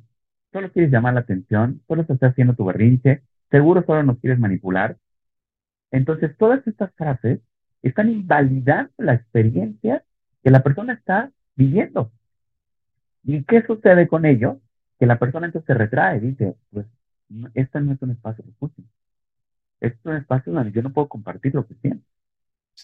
[0.51, 4.97] solo quieres llamar la atención, solo estás haciendo tu berrinche, seguro solo nos quieres manipular.
[5.91, 7.41] Entonces, todas estas frases
[7.81, 10.03] están invalidando la experiencia
[10.43, 12.11] que la persona está viviendo.
[13.23, 14.59] ¿Y qué sucede con ello?
[14.99, 16.85] Que la persona entonces se retrae, dice, pues,
[17.53, 18.83] este no es un espacio refugio.
[19.79, 22.05] Este es un espacio donde yo no puedo compartir lo que siento.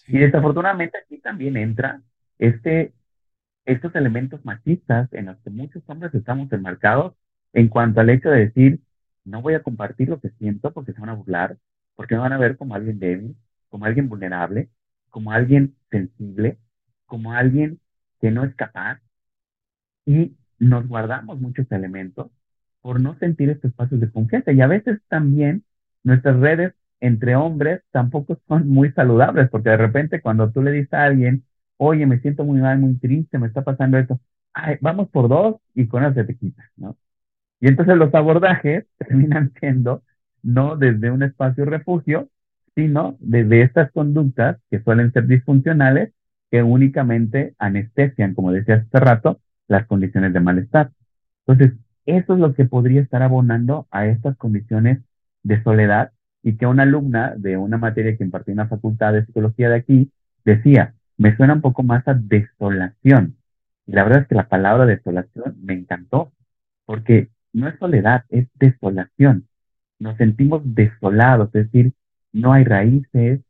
[0.08, 2.02] Y desafortunadamente aquí también entra
[2.38, 2.94] este,
[3.64, 7.14] estos elementos machistas en los que muchos hombres estamos enmarcados
[7.52, 8.80] en cuanto al hecho de decir,
[9.24, 11.58] no voy a compartir lo que siento porque se van a burlar,
[11.94, 13.36] porque me van a ver como alguien débil,
[13.68, 14.70] como alguien vulnerable,
[15.10, 16.58] como alguien sensible,
[17.06, 17.80] como alguien
[18.20, 19.00] que no es capaz.
[20.06, 22.30] Y nos guardamos muchos elementos
[22.80, 24.52] por no sentir estos espacios de confianza.
[24.52, 25.64] Y a veces también
[26.02, 30.94] nuestras redes entre hombres tampoco son muy saludables, porque de repente cuando tú le dices
[30.94, 31.44] a alguien,
[31.76, 34.20] oye, me siento muy mal, muy triste, me está pasando esto,
[34.54, 36.96] Ay, vamos por dos y con eso se te quita, ¿no?
[37.60, 40.02] Y entonces los abordajes terminan siendo
[40.42, 42.28] no desde un espacio refugio,
[42.74, 46.12] sino desde estas conductas que suelen ser disfuncionales
[46.50, 50.92] que únicamente anestesian, como decía hace rato, las condiciones de malestar.
[51.46, 55.00] Entonces, eso es lo que podría estar abonando a estas condiciones
[55.42, 56.11] de soledad
[56.42, 59.76] y que una alumna de una materia que impartía en la facultad de psicología de
[59.76, 60.10] aquí
[60.44, 63.36] decía, me suena un poco más a desolación.
[63.86, 66.32] Y la verdad es que la palabra desolación me encantó,
[66.84, 69.46] porque no es soledad, es desolación.
[69.98, 71.92] Nos sentimos desolados, es decir,
[72.32, 73.40] no hay raíces,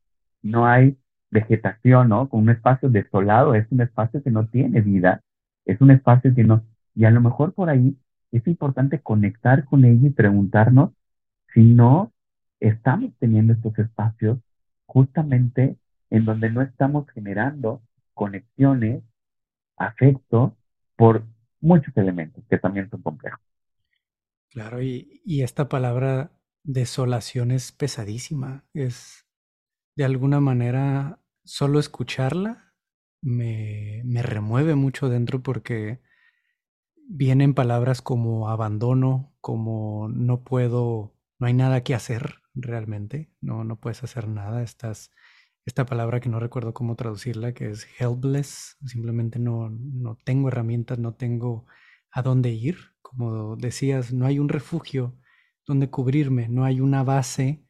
[0.42, 0.98] no hay
[1.30, 2.28] vegetación, ¿no?
[2.28, 5.22] Con un espacio desolado es un espacio que no tiene vida,
[5.64, 7.96] es un espacio que no, y a lo mejor por ahí
[8.32, 10.90] es importante conectar con ella y preguntarnos
[11.54, 12.12] si no
[12.62, 14.38] estamos teniendo estos espacios
[14.86, 15.76] justamente
[16.10, 17.82] en donde no estamos generando
[18.14, 19.02] conexiones,
[19.76, 20.56] afecto
[20.96, 21.24] por
[21.60, 23.40] muchos elementos que también son complejos.
[24.50, 26.30] Claro, y, esta palabra
[26.62, 28.64] desolación es pesadísima.
[28.74, 29.26] Es
[29.96, 32.74] de alguna manera solo escucharla
[33.22, 36.00] me, me remueve mucho dentro porque
[37.08, 43.78] vienen palabras como abandono, como no puedo, no hay nada que hacer realmente, no, no
[43.80, 45.10] puedes hacer nada, estás,
[45.66, 50.98] esta palabra que no recuerdo cómo traducirla, que es helpless, simplemente no, no tengo herramientas,
[50.98, 51.66] no tengo
[52.10, 55.16] a dónde ir, como decías, no hay un refugio
[55.66, 57.64] donde cubrirme, no hay una base,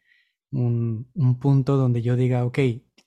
[0.50, 2.58] un, un punto donde yo diga, ok,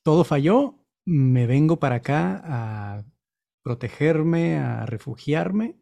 [0.04, 3.06] todo falló, me vengo para acá a
[3.64, 5.80] protegerme, a refugiarme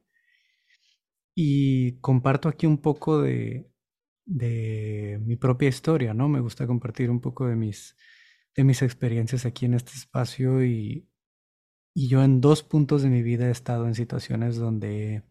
[1.36, 3.68] Y comparto aquí un poco de,
[4.26, 6.30] de mi propia historia, ¿no?
[6.30, 7.96] Me gusta compartir un poco de mis,
[8.56, 11.10] de mis experiencias aquí en este espacio y,
[11.94, 15.24] y yo en dos puntos de mi vida he estado en situaciones donde he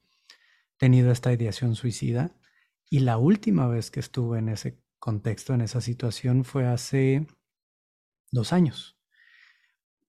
[0.78, 2.36] tenido esta ideación suicida
[2.90, 7.26] y la última vez que estuve en ese contexto, en esa situación, fue hace
[8.30, 8.98] dos años,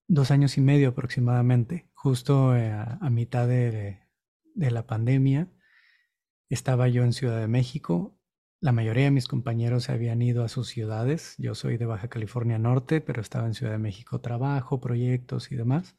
[0.07, 4.01] dos años y medio aproximadamente, justo eh, a, mitad de,
[4.53, 5.49] de la pandemia.
[6.49, 8.19] Estaba yo en Ciudad de México
[8.63, 11.35] la mayoría de mis compañeros se habían ido a sus ciudades.
[11.37, 15.57] Yo soy de Baja California Norte, pero estaba en Ciudad de México, trabajo, proyectos y
[15.57, 15.97] demás.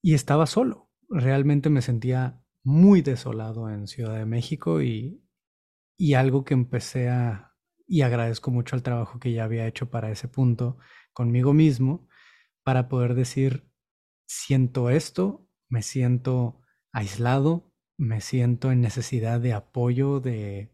[0.00, 0.88] Y estaba solo.
[1.10, 5.22] Realmente me sentía muy desolado en Ciudad de México y,
[5.98, 7.52] y algo que empecé a,
[7.86, 10.78] y agradezco mucho el trabajo que ya había hecho para ese punto
[11.12, 12.08] conmigo mismo,
[12.64, 13.70] para poder decir,
[14.24, 20.72] siento esto, me siento aislado, me siento en necesidad de apoyo, de,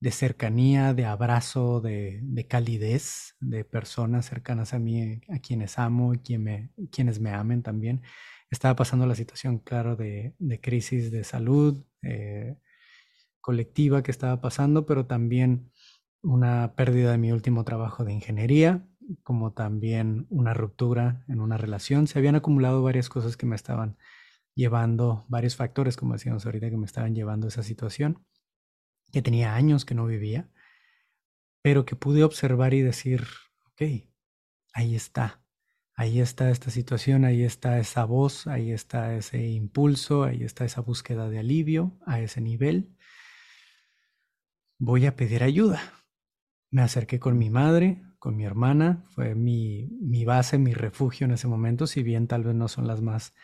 [0.00, 6.18] de cercanía, de abrazo, de, calidez, de personas cercanas a mí, a quienes amo y
[6.18, 8.02] quienes me amen también.
[8.50, 12.56] Estaba pasando la situación, claro, de, crisis de salud eh,
[13.42, 15.70] colectiva que estaba pasando, pero también
[16.22, 18.86] una pérdida de mi último trabajo de ingeniería,
[19.22, 22.06] como también una ruptura en una relación.
[22.06, 23.98] Se habían acumulado varias cosas que me estaban
[24.54, 28.24] llevando, varios factores, como decíamos ahorita, que me estaban llevando a esa situación
[29.10, 30.50] que tenía años que no vivía,
[31.62, 33.26] pero que pude observar y decir,
[33.66, 33.82] ok,
[34.72, 35.42] ahí está,
[35.94, 40.80] ahí está esta situación, ahí está esa voz, ahí está ese impulso, ahí está esa
[40.80, 42.96] búsqueda de alivio a ese nivel.
[44.78, 45.80] Voy a pedir ayuda.
[46.70, 51.32] Me acerqué con mi madre, con mi hermana, fue mi, mi base, mi refugio en
[51.32, 53.34] ese momento, si bien tal vez no son las más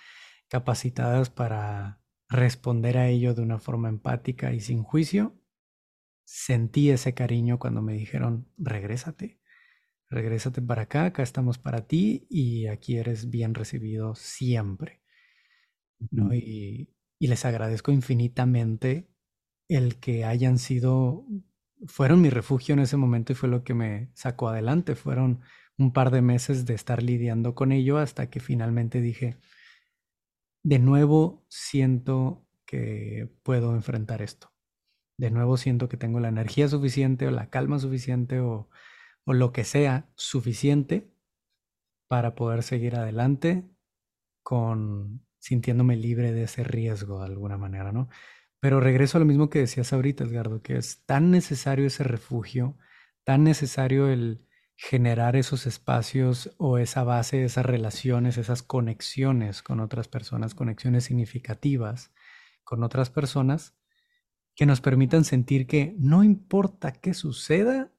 [0.49, 5.35] capacitadas para responder a ello de una forma empática y sin juicio,
[6.27, 9.41] sentí ese cariño cuando me dijeron, regrésate,
[10.11, 15.01] regrésate para acá, acá estamos para ti y aquí eres bien recibido siempre.
[16.11, 16.35] ¿no?
[16.35, 19.09] Y, y les agradezco infinitamente
[19.69, 21.25] el que hayan sido,
[21.87, 24.97] fueron mi refugio en ese momento y fue lo que me sacó adelante.
[24.97, 25.43] Fueron
[25.79, 29.39] un par de meses de estar lidiando con ello hasta que finalmente dije,
[30.65, 34.56] de nuevo siento que puedo enfrentar esto
[35.19, 38.69] de nuevo siento que tengo la energía suficiente o la calma suficiente o,
[39.27, 41.11] lo que sea suficiente
[42.07, 43.69] para poder seguir adelante
[44.45, 48.09] con sintiéndome libre de ese riesgo de alguna manera, ¿no?
[48.61, 52.77] Pero regreso a lo mismo que decías ahorita, Edgardo, que es tan necesario ese refugio,
[53.25, 54.47] tan necesario el
[54.77, 62.13] generar esos espacios o esa base, esas relaciones, esas conexiones con otras personas, conexiones significativas
[62.63, 63.77] con otras personas,
[64.57, 67.93] que nos permitan sentir que no importa qué suceda,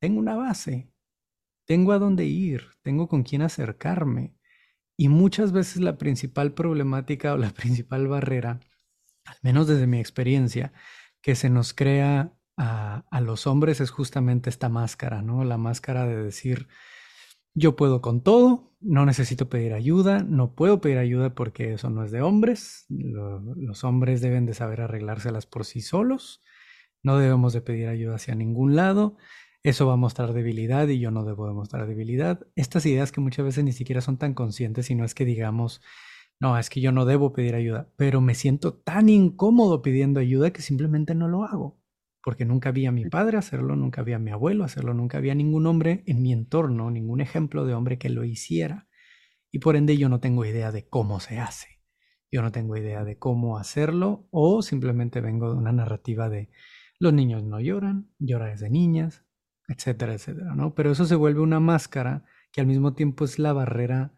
[0.00, 0.90] tengo una base,
[1.66, 4.34] tengo a dónde ir, tengo con quién acercarme.
[4.96, 8.60] Y muchas veces la principal problemática o la principal barrera,
[9.26, 10.72] al menos desde mi experiencia,
[11.20, 15.44] que se nos crea a, a los hombres es justamente esta máscara, ¿no?
[15.44, 16.68] La máscara de decir,
[17.54, 22.04] yo puedo con todo, no necesito pedir ayuda, no puedo pedir ayuda porque eso no
[22.04, 22.86] es de hombres.
[22.88, 26.42] los hombres deben de saber arreglárselas por sí solos.
[27.02, 29.16] No debemos de pedir ayuda hacia ningún lado.
[29.62, 32.40] Eso va a mostrar debilidad y yo no debo demostrar debilidad.
[32.56, 35.80] Estas ideas que muchas veces ni siquiera son tan conscientes, sino es que digamos,
[36.40, 40.52] no, es que yo no debo pedir ayuda, pero me siento tan incómodo pidiendo ayuda
[40.52, 41.81] que simplemente no lo hago
[42.22, 45.34] porque nunca vi a mi padre hacerlo, nunca vi a mi abuelo hacerlo, nunca había
[45.34, 48.86] ningún hombre en mi entorno, ningún ejemplo de hombre que lo hiciera.
[49.50, 51.80] Y por ende yo no tengo idea de cómo se hace.
[52.30, 56.50] Yo no tengo idea de cómo hacerlo o simplemente vengo de una narrativa de
[56.98, 59.24] los niños no lloran, llora desde niñas,
[59.66, 60.74] etcétera, etcétera, ¿no?
[60.74, 64.14] Pero eso se vuelve una máscara que al mismo tiempo es la barrera,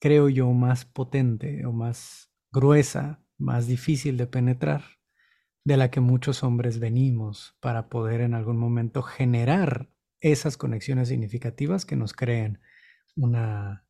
[0.00, 4.82] creo yo, más potente o más gruesa, más difícil de penetrar
[5.64, 9.88] de la que muchos hombres venimos para poder en algún momento generar
[10.20, 12.60] esas conexiones significativas que nos creen
[13.16, 13.84] una,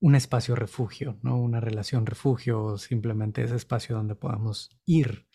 [0.00, 1.40] un espacio refugio, ¿no?
[1.40, 5.26] una relación refugio o simplemente ese espacio donde podamos ir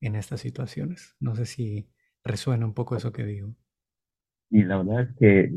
[0.00, 1.14] en estas situaciones.
[1.20, 1.90] No sé si
[2.24, 3.54] resuena un poco eso que digo.
[4.50, 5.52] Y la verdad es que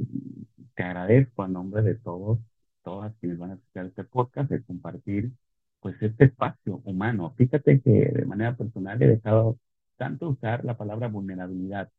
[0.76, 2.40] te agradezco a nombre de todos,
[2.84, 5.32] todas quienes van a escuchar este podcast, de compartir
[5.80, 7.34] pues este espacio humano.
[7.38, 9.60] Fíjate que de manera personal he dejado
[9.98, 11.92] tanto usar la palabra vulnerabilidad,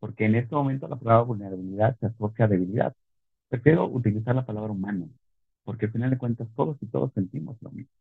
[0.00, 2.94] porque en este momento la palabra vulnerabilidad se asocia a debilidad.
[3.48, 5.10] Prefiero utilizar la palabra humano,
[5.64, 7.92] porque al final de cuentas todos y todos sentimos lo mismo.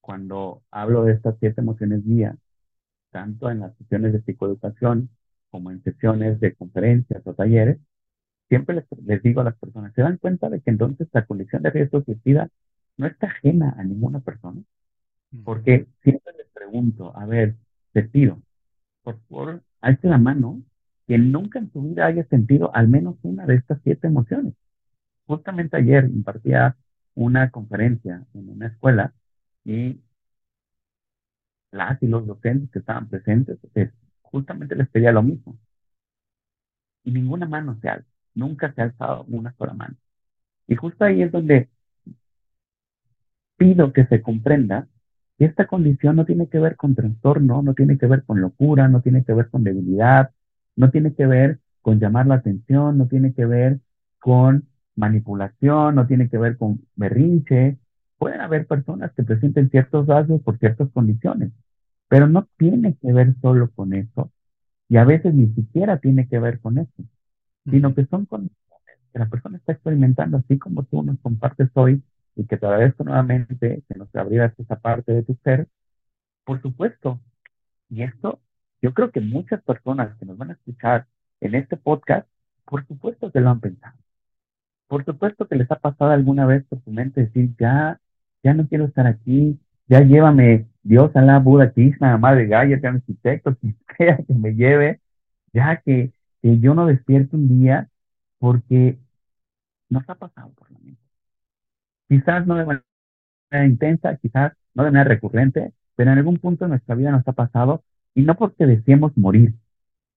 [0.00, 2.36] Cuando hablo de estas siete emociones guía,
[3.10, 5.10] tanto en las sesiones de psicoeducación
[5.50, 7.78] como en sesiones de conferencias o talleres,
[8.48, 11.70] siempre les, digo a las personas, ¿se dan cuenta de que entonces la condición de
[11.70, 12.50] riesgo suicida
[12.96, 14.62] no está ajena a ninguna persona?
[15.44, 17.56] Porque siempre les pregunto, a ver,
[17.92, 18.40] te pido,
[19.02, 20.62] por favor, hazte la mano
[21.06, 24.54] que nunca en su vida haya sentido al menos una de estas siete emociones.
[25.26, 26.76] Justamente ayer impartía
[27.14, 29.14] una conferencia en una escuela
[29.64, 30.00] y
[31.70, 33.58] las y los docentes que estaban presentes,
[34.22, 35.56] justamente les pedía lo mismo.
[37.04, 39.96] Y ninguna mano se alza, nunca se ha alzado una sola mano.
[40.68, 41.70] Y justo ahí es donde
[43.56, 44.88] pido que se comprenda
[45.38, 48.88] que esta condición no tiene que ver con trastorno, no tiene que ver con locura,
[48.88, 50.30] no tiene que ver con debilidad,
[50.76, 53.80] no tiene que ver con llamar la atención, no tiene que ver
[54.18, 57.78] con manipulación, no tiene que ver con berrinche.
[58.18, 61.52] Pueden haber personas que presenten ciertos rasgos por ciertas condiciones,
[62.08, 64.32] pero no tiene que ver solo con eso,
[64.88, 67.04] y a veces ni siquiera tiene que ver con eso,
[67.70, 68.56] sino que son condiciones
[69.12, 72.02] que la persona está experimentando, así como tú nos compartes hoy,
[72.36, 75.68] y que te agradezco nuevamente que nos abrieras esa parte de tu ser,
[76.44, 77.20] por supuesto.
[77.90, 78.40] Y esto,
[78.82, 81.06] yo creo que muchas personas que nos van a escuchar
[81.40, 82.28] en este podcast,
[82.64, 83.96] por supuesto que lo han pensado.
[84.88, 88.00] Por supuesto que les ha pasado alguna vez por su mente decir, ya,
[88.42, 89.58] ya no quiero estar aquí,
[89.88, 95.00] ya llévame Dios, Alá, Buda, Krishna, Madre Gaia, que arquitecto, que sea que me lleve,
[95.52, 96.12] ya que,
[96.42, 97.88] que yo no despierte un día
[98.38, 98.98] porque
[99.88, 100.65] nos ha pasado mente.
[102.08, 106.70] Quizás no de manera intensa, quizás no de manera recurrente, pero en algún punto de
[106.70, 107.82] nuestra vida nos ha pasado
[108.14, 109.54] y no porque deseemos morir,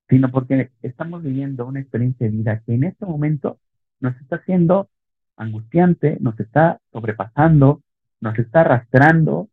[0.10, 3.60] sino porque estamos viviendo una experiencia de vida que en este momento
[4.00, 4.90] nos está haciendo
[5.38, 7.82] angustiante, nos está sobrepasando,
[8.22, 9.50] nos está arrastrando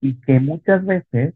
[0.00, 1.34] y que muchas veces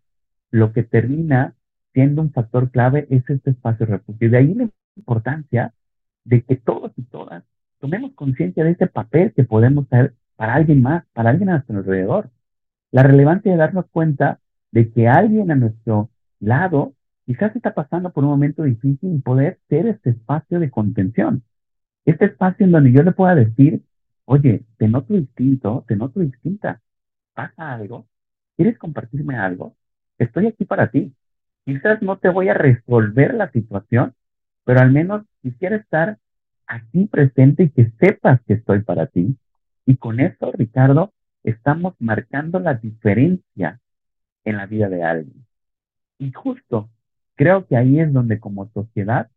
[0.50, 1.54] lo que termina
[1.92, 4.30] siendo un factor clave es este espacio refugio.
[4.30, 5.72] De ahí la importancia
[6.24, 7.44] de que todos y todas
[7.78, 9.86] tomemos conciencia de ese papel que podemos
[10.36, 12.30] para alguien más, para alguien a nuestro alrededor.
[12.92, 14.40] La relevancia de darnos cuenta
[14.72, 16.10] de que alguien a nuestro
[16.40, 16.94] lado
[17.26, 21.42] quizás está pasando por un momento difícil y poder ser este espacio de contención.
[22.04, 23.82] Este espacio en donde yo le pueda decir,
[24.26, 26.80] oye, te noto distinto, te noto distinta,
[27.34, 28.06] pasa algo,
[28.56, 29.76] ¿Quieres compartirme algo?
[30.18, 31.14] Estoy aquí para ti.
[31.64, 34.14] Quizás no te voy a resolver la situación,
[34.64, 36.18] pero al menos quisiera estar
[36.66, 39.36] aquí presente y que sepas que estoy para ti.
[39.86, 41.12] Y con eso, Ricardo,
[41.44, 43.80] estamos marcando la diferencia
[44.44, 45.46] en la vida de alguien.
[46.18, 46.90] Y justo,
[47.36, 49.30] creo que ahí es donde como sociedad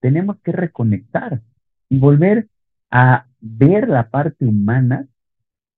[0.00, 1.42] tenemos que reconectar
[1.88, 2.48] y volver
[2.90, 5.08] a ver la parte humana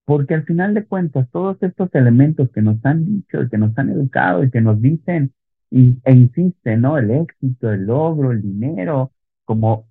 [0.08, 3.76] porque al final de cuentas, todos estos elementos que nos han dicho y que nos
[3.76, 5.34] han educado y que nos dicen
[5.70, 6.96] y, e insisten, ¿no?
[6.96, 9.12] El éxito, el logro, el dinero,
[9.44, 9.86] como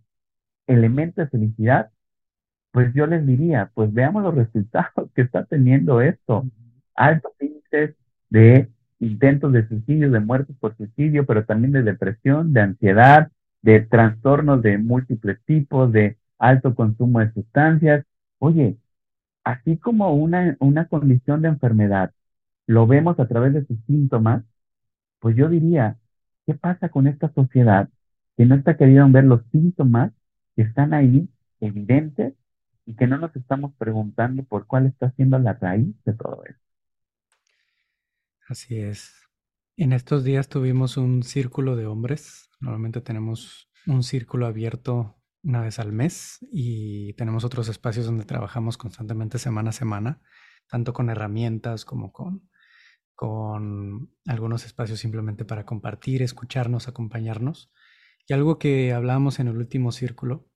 [0.66, 1.92] elemento de felicidad,
[2.78, 6.45] pues yo les diría, pues veamos los resultados que está teniendo esto.
[6.93, 7.95] Altos índices
[8.30, 8.69] de
[8.99, 13.32] intentos de suicidio, de muertes por suicidio, pero también de depresión, de ansiedad,
[13.63, 18.05] de trastornos de múltiples tipos, de alto consumo de sustancias.
[18.38, 18.78] Oye,
[19.43, 22.11] así como una, una condición de enfermedad
[22.67, 24.43] lo vemos a través de sus síntomas,
[25.19, 25.97] pues yo diría,
[26.45, 27.89] ¿qué pasa con esta sociedad
[28.38, 30.13] que no está queriendo ver los síntomas
[30.55, 31.28] que están ahí
[31.59, 32.36] evidentes
[32.88, 36.64] y que no nos estamos preguntando por cuál está siendo la raíz de todo esto?
[38.48, 39.14] Así es.
[39.76, 42.50] En estos días tuvimos un círculo de hombres.
[42.62, 48.78] Normalmente tenemos un círculo abierto una vez al mes y tenemos otros espacios donde trabajamos
[48.78, 50.22] constantemente semana a semana,
[50.70, 52.50] tanto con herramientas como con,
[53.14, 57.70] con algunos espacios simplemente para compartir, escucharnos, acompañarnos.
[58.26, 60.50] Y algo que hablábamos en el último círculo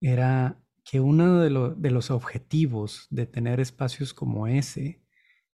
[0.00, 5.02] era que uno de, los objetivos de tener espacios como ese,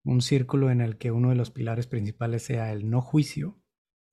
[0.02, 3.56] un círculo en el que uno de los pilares principales sea el no juicio,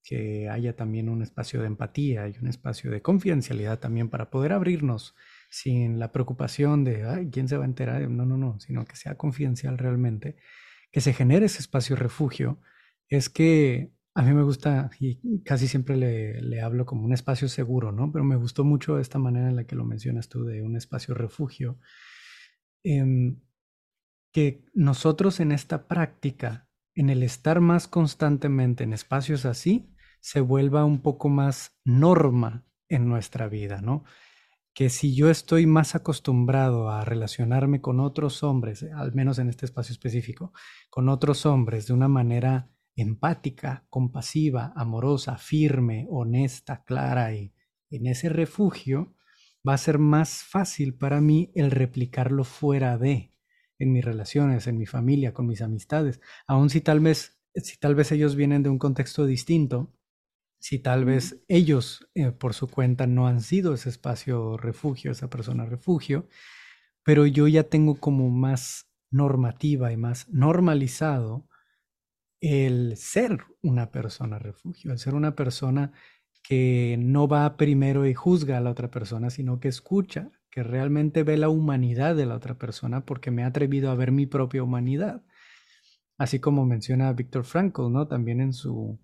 [0.04, 4.54] que haya también un espacio de empatía y un espacio de confidencialidad también para poder
[4.54, 5.16] abrirnos
[5.50, 8.08] sin la preocupación de, ay, ¿quién se va a enterar?
[8.12, 10.36] No, no, no, sino que sea confidencial realmente,
[10.92, 12.62] que se genere ese espacio refugio,
[13.10, 17.92] es que a mí me gusta y casi siempre le, hablo como un espacio seguro,
[17.92, 18.12] ¿no?
[18.12, 21.14] Pero me gustó mucho esta manera en la que lo mencionas tú de un espacio
[21.14, 21.78] refugio.
[22.84, 23.40] Em,
[24.34, 30.84] que nosotros en esta práctica, en el estar más constantemente en espacios así, se vuelva
[30.84, 34.04] un poco más norma en nuestra vida, ¿no?
[34.74, 39.68] Que si yo estoy más acostumbrado a relacionarme con otros hombres, al menos en este
[39.68, 40.54] espacio específico,
[40.90, 47.54] con otros hombres de una manera empática, compasiva, amorosa, firme, honesta, clara y
[47.90, 49.16] en ese refugio,
[49.68, 53.34] va a ser más fácil para mí el replicarlo fuera de,
[53.80, 57.96] en mis relaciones, en mi familia, con mis amistades, aun si tal vez, si tal
[57.96, 59.94] vez ellos vienen de un contexto distinto,
[60.60, 65.30] si tal vez ellos eh, por su cuenta no han sido ese espacio refugio, esa
[65.30, 66.28] persona refugio,
[67.04, 71.48] pero yo ya tengo como más normativa y más normalizado
[72.42, 75.92] el ser una persona refugio, el ser una persona
[76.44, 81.24] que no va primero y juzga a la otra persona, sino que escucha, que realmente
[81.24, 84.64] ve la humanidad de la otra persona porque me ha atrevido a ver mi propia
[84.64, 85.24] humanidad.
[86.18, 88.08] Así como menciona Víctor Frankl, ¿no?
[88.08, 89.00] También en, su,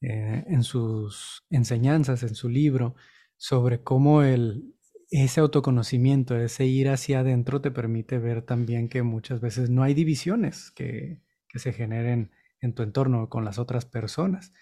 [0.00, 2.96] eh, en sus enseñanzas, en su libro,
[3.36, 4.74] sobre cómo el,
[5.10, 9.94] ese autoconocimiento, ese ir hacia adentro te permite ver también que muchas veces no hay
[9.94, 12.30] divisiones que, que se generen
[12.60, 14.52] en tu entorno con las otras personas.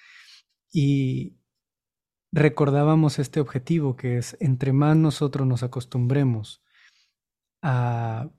[0.71, 1.37] Y
[2.33, 6.63] recordábamos este objetivo que es, entre más nosotros nos acostumbremos
[7.63, 8.31] a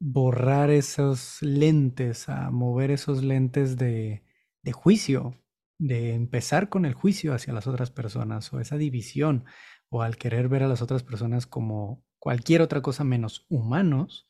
[0.00, 4.24] borrar esos lentes, a mover esos lentes de,
[4.62, 5.40] de juicio,
[5.78, 9.44] de empezar con el juicio hacia las otras personas o esa división
[9.88, 14.28] o al querer ver a las otras personas como cualquier otra cosa menos humanos,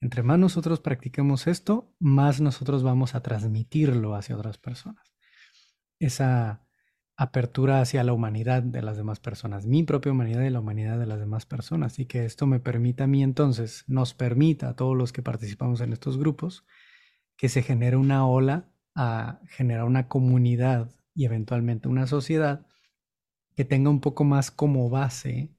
[0.00, 5.14] entre más nosotros practiquemos esto, más nosotros vamos a transmitirlo hacia otras personas.
[5.98, 6.66] Esa
[7.16, 11.04] apertura hacia la humanidad de las demás personas, mi propia humanidad y la humanidad de
[11.04, 11.98] las demás personas.
[11.98, 15.82] Y que esto me permita a mí entonces, nos permita a todos los que participamos
[15.82, 16.64] en estos grupos,
[17.36, 22.66] que se genere una ola a generar una comunidad y eventualmente una sociedad
[23.54, 25.54] que tenga un poco más como base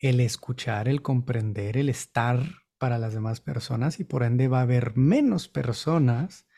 [0.00, 2.42] el escuchar, el comprender, el estar
[2.80, 6.48] para las demás personas y por ende va a haber menos personas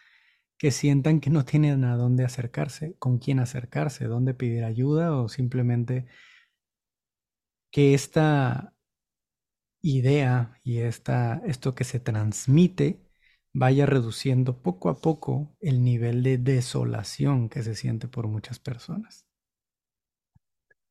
[0.58, 5.28] que sientan que no tienen a dónde acercarse, con quién acercarse, dónde pedir ayuda o
[5.28, 6.06] simplemente
[7.72, 8.72] que esta
[9.82, 13.00] idea y esta, esto que se transmite
[13.52, 19.26] vaya reduciendo poco a poco el nivel de desolación que se siente por muchas personas.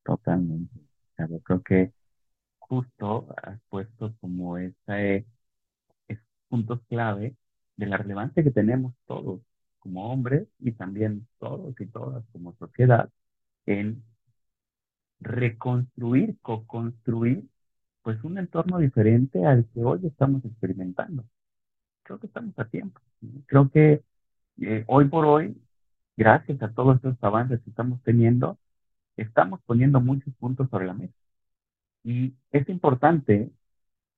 [0.04, 0.80] Totalmente.
[1.18, 1.94] Yo creo que
[2.72, 5.26] justo has puesto como ese,
[6.48, 7.36] puntos clave
[7.78, 9.42] de la relevancia que tenemos todos
[9.80, 13.10] como hombres y también todos y todas como sociedad
[13.66, 14.04] en
[15.20, 17.46] reconstruir, co-construir,
[18.04, 21.26] pues un entorno diferente al que hoy estamos experimentando.
[22.04, 23.02] Creo que estamos a tiempo.
[23.48, 24.04] Creo que
[24.62, 25.58] eh, hoy por hoy,
[26.18, 28.58] gracias a todos estos avances que estamos teniendo,
[29.18, 31.21] estamos poniendo muchos puntos sobre la mesa.
[32.04, 33.52] Y es importante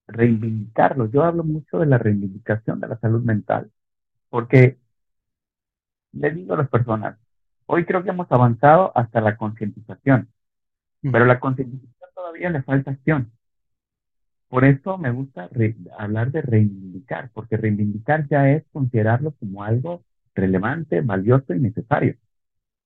[0.07, 1.09] reivindicarlo.
[1.11, 3.71] Yo hablo mucho de la reivindicación de la salud mental,
[4.29, 4.77] porque
[6.13, 7.17] le digo a las personas,
[7.65, 10.29] hoy creo que hemos avanzado hasta la concientización,
[11.01, 13.31] pero la concientización todavía le falta acción.
[14.47, 15.49] Por eso me gusta
[15.97, 20.03] hablar de reivindicar, porque reivindicar ya es considerarlo como algo
[20.35, 22.15] relevante, valioso y necesario.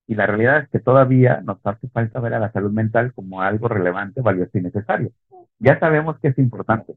[0.08, 3.42] Y la realidad es que todavía nos hace falta ver a la salud mental como
[3.42, 5.12] algo relevante, valioso y necesario.
[5.60, 6.96] Ya sabemos que es importante,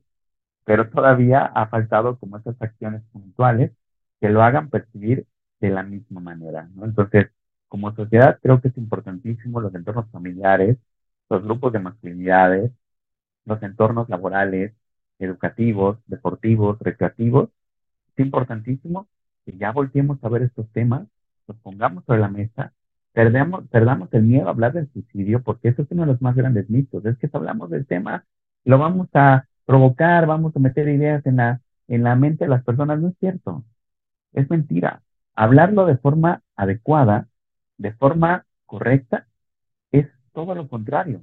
[0.65, 3.71] pero todavía ha faltado como esas acciones puntuales
[4.21, 5.27] que lo hagan percibir
[5.59, 6.69] de la misma manera.
[6.81, 7.31] Entonces,
[7.69, 10.77] como sociedad creo que es importantísimo los entornos familiares,
[11.29, 12.71] los grupos de masculinidades,
[13.45, 14.73] los entornos laborales,
[15.19, 17.49] educativos, deportivos, recreativos.
[18.15, 19.07] Es importantísimo
[19.45, 21.07] que ya volteemos a ver estos temas,
[21.47, 22.73] los pongamos sobre la mesa
[23.13, 26.35] perdamos, perdamos el miedo a hablar del suicidio, porque eso es uno de los más
[26.35, 27.05] grandes mitos.
[27.05, 28.25] Es que si hablamos del tema,
[28.65, 32.63] lo vamos a provocar, vamos a meter ideas en la, en la mente de las
[32.63, 32.99] personas.
[32.99, 33.63] No es cierto.
[34.33, 35.01] Es mentira.
[35.35, 37.27] Hablarlo de forma adecuada,
[37.77, 39.27] de forma correcta,
[39.91, 41.21] es todo lo contrario.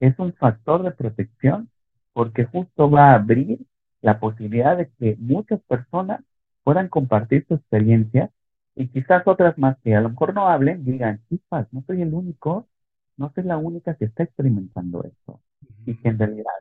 [0.00, 1.70] Es un factor de protección
[2.12, 3.60] porque justo va a abrir
[4.02, 6.20] la posibilidad de que muchas personas
[6.64, 8.30] puedan compartir su experiencia
[8.74, 12.14] y quizás otras más que a lo mejor no hablen, digan, chispas, no soy el
[12.14, 12.68] único,
[13.16, 15.40] no soy la única que está experimentando esto.
[15.86, 16.52] Y que en realidad,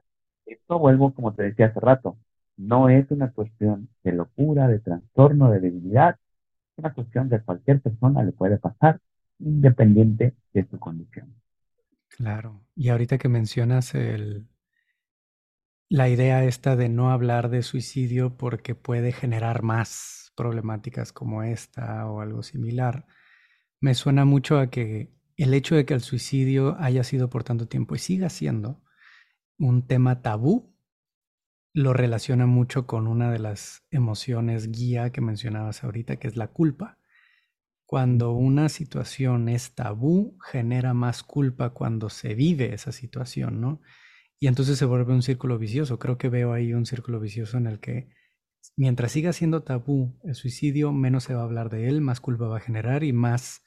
[0.45, 2.17] esto vuelvo como te decía hace rato,
[2.57, 7.81] no es una cuestión de locura, de trastorno, de debilidad, es una cuestión de cualquier
[7.81, 8.99] persona le puede pasar,
[9.39, 11.33] independiente de su condición.
[12.09, 14.47] Claro, y ahorita que mencionas el,
[15.89, 22.07] la idea esta de no hablar de suicidio porque puede generar más problemáticas como esta
[22.07, 23.05] o algo similar,
[23.81, 27.67] me suena mucho a que el hecho de que el suicidio haya sido por tanto
[27.67, 28.81] tiempo y siga siendo
[29.57, 30.73] un tema tabú,
[31.73, 36.47] lo relaciona mucho con una de las emociones guía que mencionabas ahorita, que es la
[36.47, 36.97] culpa.
[37.89, 43.81] cuando una situación es tabú, genera más culpa cuando se vive esa situación, ¿no?
[44.39, 45.97] Y entonces se vuelve un círculo vicioso.
[45.97, 48.09] Creo que veo ahí un círculo vicioso en el que
[48.75, 52.47] mientras siga siendo tabú el suicidio, menos se va a hablar de él, más culpa
[52.47, 53.63] va a generar y más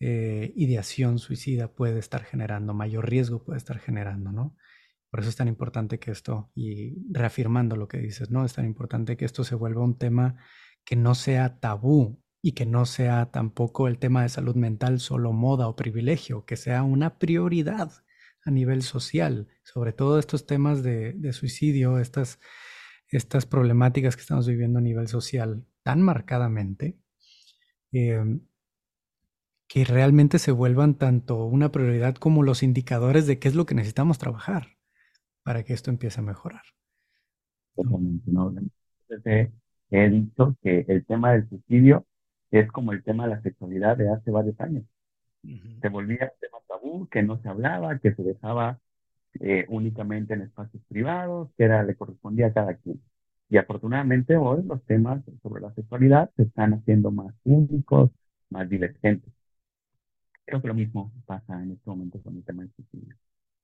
[0.00, 4.56] eh, ideación suicida puede estar generando, mayor riesgo puede estar generando, ¿no?
[5.10, 8.44] Por eso es tan importante que esto, y reafirmando lo que dices, ¿no?
[8.44, 10.36] Es tan importante que esto se vuelva un tema
[10.84, 15.32] que no sea tabú y que no sea tampoco el tema de salud mental solo
[15.32, 17.92] moda o privilegio, que sea una prioridad
[18.44, 22.38] a nivel social, sobre todo estos temas de, suicidio, estas,
[23.10, 26.98] estas problemáticas que estamos viviendo a nivel social tan marcadamente,
[27.92, 28.40] em,
[29.68, 33.74] que realmente se vuelvan tanto una prioridad como los indicadores de qué es lo que
[33.74, 34.76] necesitamos trabajar
[35.42, 36.62] para que esto empiece a mejorar.
[39.90, 42.06] He dicho que el tema del suicidio
[42.50, 44.84] es como el tema de la sexualidad de hace varios años.
[45.80, 48.80] Se volvía un tema tabú, que no se hablaba, que se dejaba
[49.40, 53.00] eh, únicamente en espacios privados, que era, le correspondía a cada quien.
[53.48, 58.10] Y afortunadamente hoy los temas sobre la sexualidad se están haciendo más públicos,
[58.50, 59.32] más divergentes.
[60.44, 63.16] Creo que lo mismo pasa en este momento con el tema del suicidio.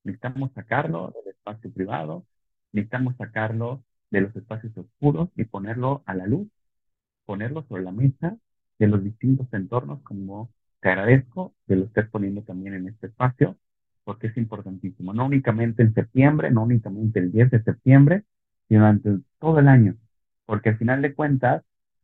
[0.04, 2.26] Necesitamos sacarlo del espacio privado,
[2.72, 6.48] necesitamos sacarlo de los espacios oscuros y ponerlo a la luz,
[7.26, 8.36] ponerlo sobre la mesa
[8.78, 10.50] de los distintos entornos, como
[10.80, 13.56] te agradezco que lo estés poniendo también en este espacio,
[14.04, 18.24] porque es importantísimo, no únicamente en septiembre, no únicamente el 10 de septiembre,
[18.68, 19.96] sino durante todo el año,
[20.46, 21.62] porque al final de cuentas,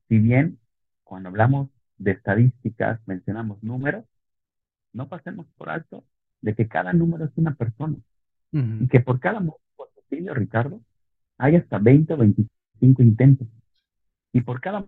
[0.09, 0.59] si bien
[1.05, 4.05] cuando hablamos de estadísticas mencionamos números,
[4.93, 6.05] no pasemos por alto
[6.41, 7.97] de que cada número es una persona
[8.53, 9.43] y que por cada
[9.95, 10.81] suicidio, Ricardo,
[11.37, 13.49] hay hasta 20 o 25 intentos.
[14.33, 14.87] Y por cada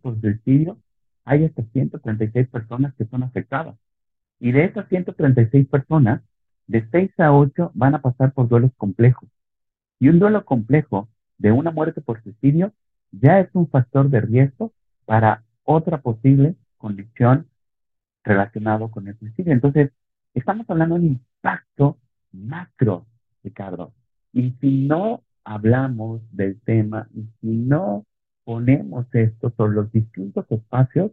[0.00, 0.78] por suicidio
[1.24, 3.76] hay hasta 136 personas que son afectadas.
[4.40, 6.22] Y de esas 136 personas,
[6.66, 9.28] de 6 a 8 van a pasar por duelos complejos.
[9.98, 11.08] Y un duelo complejo
[11.38, 12.72] de una muerte por suicidio
[13.10, 14.72] ya es un factor de riesgo
[15.04, 17.48] para otra posible condición
[18.24, 19.52] relacionado con el suicidio.
[19.52, 19.92] Entonces,
[20.34, 21.98] estamos hablando de un impacto
[22.32, 23.06] macro,
[23.42, 23.92] Ricardo.
[24.32, 28.04] Y si no hablamos del tema y si no
[28.44, 31.12] ponemos esto sobre los distintos espacios,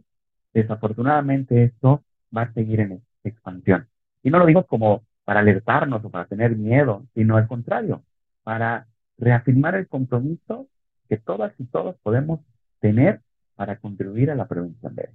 [0.52, 2.02] desafortunadamente esto
[2.36, 2.92] va a seguir en
[3.24, 3.88] expansión.
[4.22, 8.04] Y no lo digo como para alertarnos o para tener miedo, sino al contrario,
[8.42, 10.68] para reafirmar el compromiso
[11.08, 12.40] que todas y todos podemos
[12.80, 13.20] tener
[13.54, 15.10] para contribuir a la prevención de él.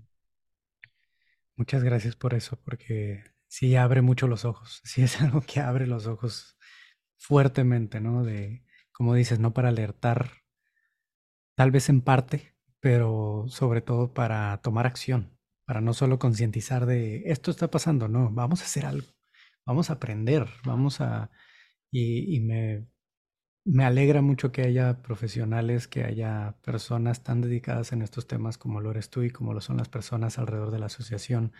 [1.56, 5.88] Muchas gracias por eso, porque sí abre mucho los ojos, sí es algo que abre
[5.88, 6.58] los ojos
[7.18, 8.24] fuertemente, ¿no?
[8.24, 10.30] De, como dices, no para alertar,
[11.56, 15.37] tal vez en parte, pero sobre todo para tomar acción,
[15.68, 19.10] para no solo concientizar de esto está pasando, no, vamos a hacer algo,
[19.66, 21.30] vamos a aprender, vamos a...
[21.92, 22.88] Y, me,
[23.66, 28.80] me alegra mucho que haya profesionales, que haya personas tan dedicadas en estos temas como
[28.80, 31.52] lo eres tú y como lo son las personas alrededor de la Asociación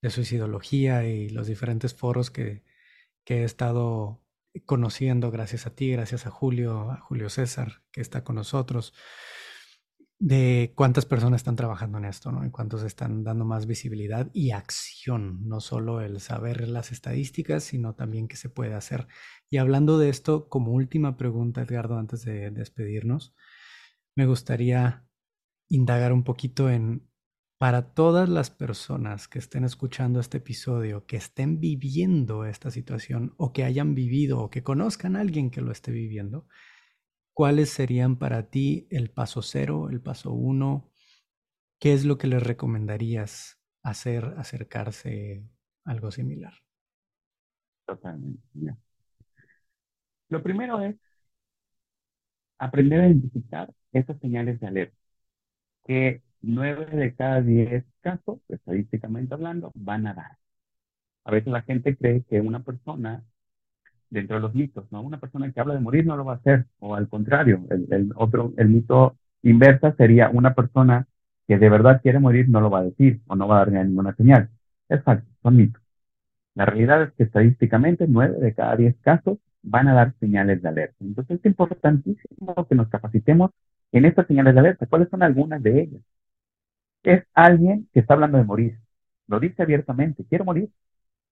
[0.00, 2.64] de Suicidología y los diferentes foros que,
[3.24, 4.22] que he estado
[4.64, 5.30] conociendo.
[5.30, 8.94] Gracias a ti, gracias a Julio, a Julio César, que está con nosotros,
[10.20, 12.44] de cuántas personas están trabajando en esto, ¿no?
[12.44, 17.94] Y cuántos están dando más visibilidad y acción, no solo el saber las estadísticas, sino
[17.94, 19.08] también qué se puede hacer.
[19.48, 23.34] Y hablando de esto, como última pregunta, Edgardo, antes de despedirnos,
[24.14, 25.06] me gustaría
[25.70, 27.08] indagar un poquito en
[27.58, 33.52] para todas las personas que estén escuchando este episodio, que estén viviendo esta situación o
[33.52, 36.46] que hayan vivido o que conozcan a alguien que lo esté viviendo,
[37.34, 40.90] ¿cuáles serían para ti el paso cero, el paso uno?
[41.78, 45.44] ¿Qué es lo que les recomendarías hacer, acercarse
[45.84, 46.54] a algo similar?
[47.86, 48.40] Totalmente.
[50.28, 50.96] Lo primero es
[52.58, 54.96] aprender a identificar esas señales de alerta
[55.86, 60.38] que 9 de cada 10 casos, estadísticamente hablando, van a dar.
[61.24, 63.24] A veces la gente cree que una persona,
[64.10, 65.02] dentro de los mitos, ¿no?
[65.02, 68.12] Una persona que habla de morir no lo va a hacer, o al contrario, el,
[68.16, 71.06] otro, el mito inversa sería una persona
[71.46, 73.72] que de verdad quiere morir no lo va a decir, o no va a dar
[73.72, 74.50] ninguna señal.
[74.88, 75.82] Es falso, son mitos.
[76.54, 80.68] La realidad es que estadísticamente 9 de cada 10 casos van a dar señales de
[80.68, 80.96] alerta.
[81.00, 83.50] Entonces es importantísimo que nos capacitemos
[83.92, 84.86] en estas señales de alerta.
[84.86, 86.02] ¿Cuáles son algunas de ellas?
[87.02, 88.78] es alguien que está hablando de morir.
[89.26, 90.70] Lo dice abiertamente, quiero morir.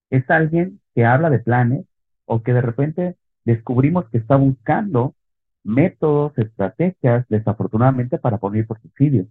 [0.09, 1.85] Es alguien que habla de planes
[2.29, 5.15] o que de repente descubrimos que está buscando
[5.63, 9.27] métodos, estrategias, desafortunadamente, para poner por suicidio.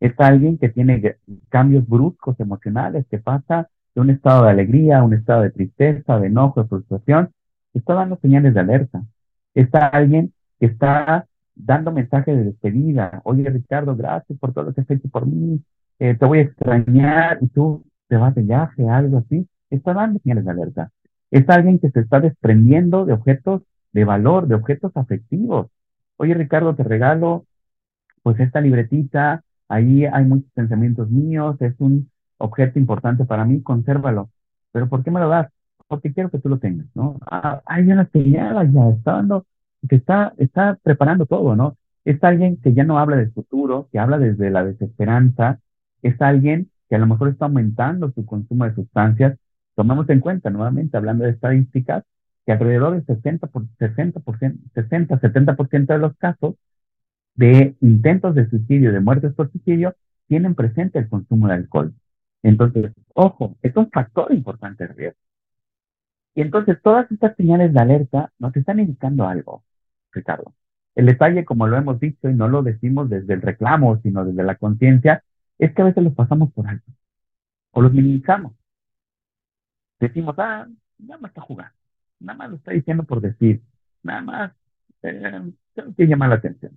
[0.00, 1.16] Es alguien que tiene
[1.48, 6.18] cambios bruscos emocionales, que pasa de un estado de alegría a un estado de tristeza,
[6.20, 7.30] de enojo, de frustración.
[7.74, 9.02] Está dando señales de alerta.
[9.54, 11.26] Es alguien que está
[11.56, 13.20] dando mensajes de despedida.
[13.24, 15.60] Oye, Ricardo, gracias por todo lo que has hecho por mí.
[15.98, 19.48] Eh, te voy a extrañar y tú te vas de viaje, algo así.
[19.70, 20.92] Está dando señales de alerta.
[21.30, 23.62] Es alguien que se está desprendiendo de objetos
[23.92, 25.68] de valor, de objetos afectivos.
[26.16, 27.46] Oye, Ricardo, te regalo
[28.22, 34.30] pues esta libretita, ahí hay muchos pensamientos míos, es un objeto importante para mí, consérvalo.
[34.72, 35.50] Pero ¿por qué me lo das?
[35.86, 37.18] Porque quiero que tú lo tengas, ¿no?
[37.30, 39.46] Ah, hay una señal ya, está dando,
[39.88, 41.76] que está, está preparando todo, ¿no?
[42.04, 45.60] Es alguien que ya no habla del futuro, que habla desde la desesperanza,
[46.02, 49.38] es alguien que a lo mejor está aumentando su consumo de sustancias.
[49.78, 52.02] Tomamos en cuenta, nuevamente, hablando de estadísticas,
[52.44, 56.56] que alrededor del 60, por, 60%, 60, 70% de los casos
[57.36, 59.94] de intentos de suicidio, de muertes por suicidio,
[60.26, 61.94] tienen presente el consumo de alcohol.
[62.42, 65.20] Entonces, ojo, es un factor importante de riesgo.
[66.34, 69.62] Y entonces todas estas señales de alerta nos están indicando algo,
[70.10, 70.54] Ricardo.
[70.96, 74.42] El detalle, como lo hemos dicho y no lo decimos desde el reclamo, sino desde
[74.42, 75.22] la conciencia,
[75.56, 76.90] es que a veces los pasamos por alto
[77.70, 78.57] o los minimizamos.
[80.00, 80.66] Decimos, ah,
[80.98, 81.74] nada más está jugando,
[82.20, 83.62] nada más lo está diciendo por decir,
[84.02, 84.52] nada más
[85.02, 86.72] eh, tengo que llamar la atención.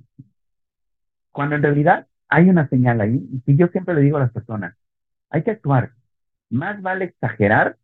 [1.31, 4.75] Cuando en realidad hay una señal ahí, y yo siempre le digo a las personas,
[5.29, 5.93] hay que actuar.
[6.49, 7.77] Más vale exagerar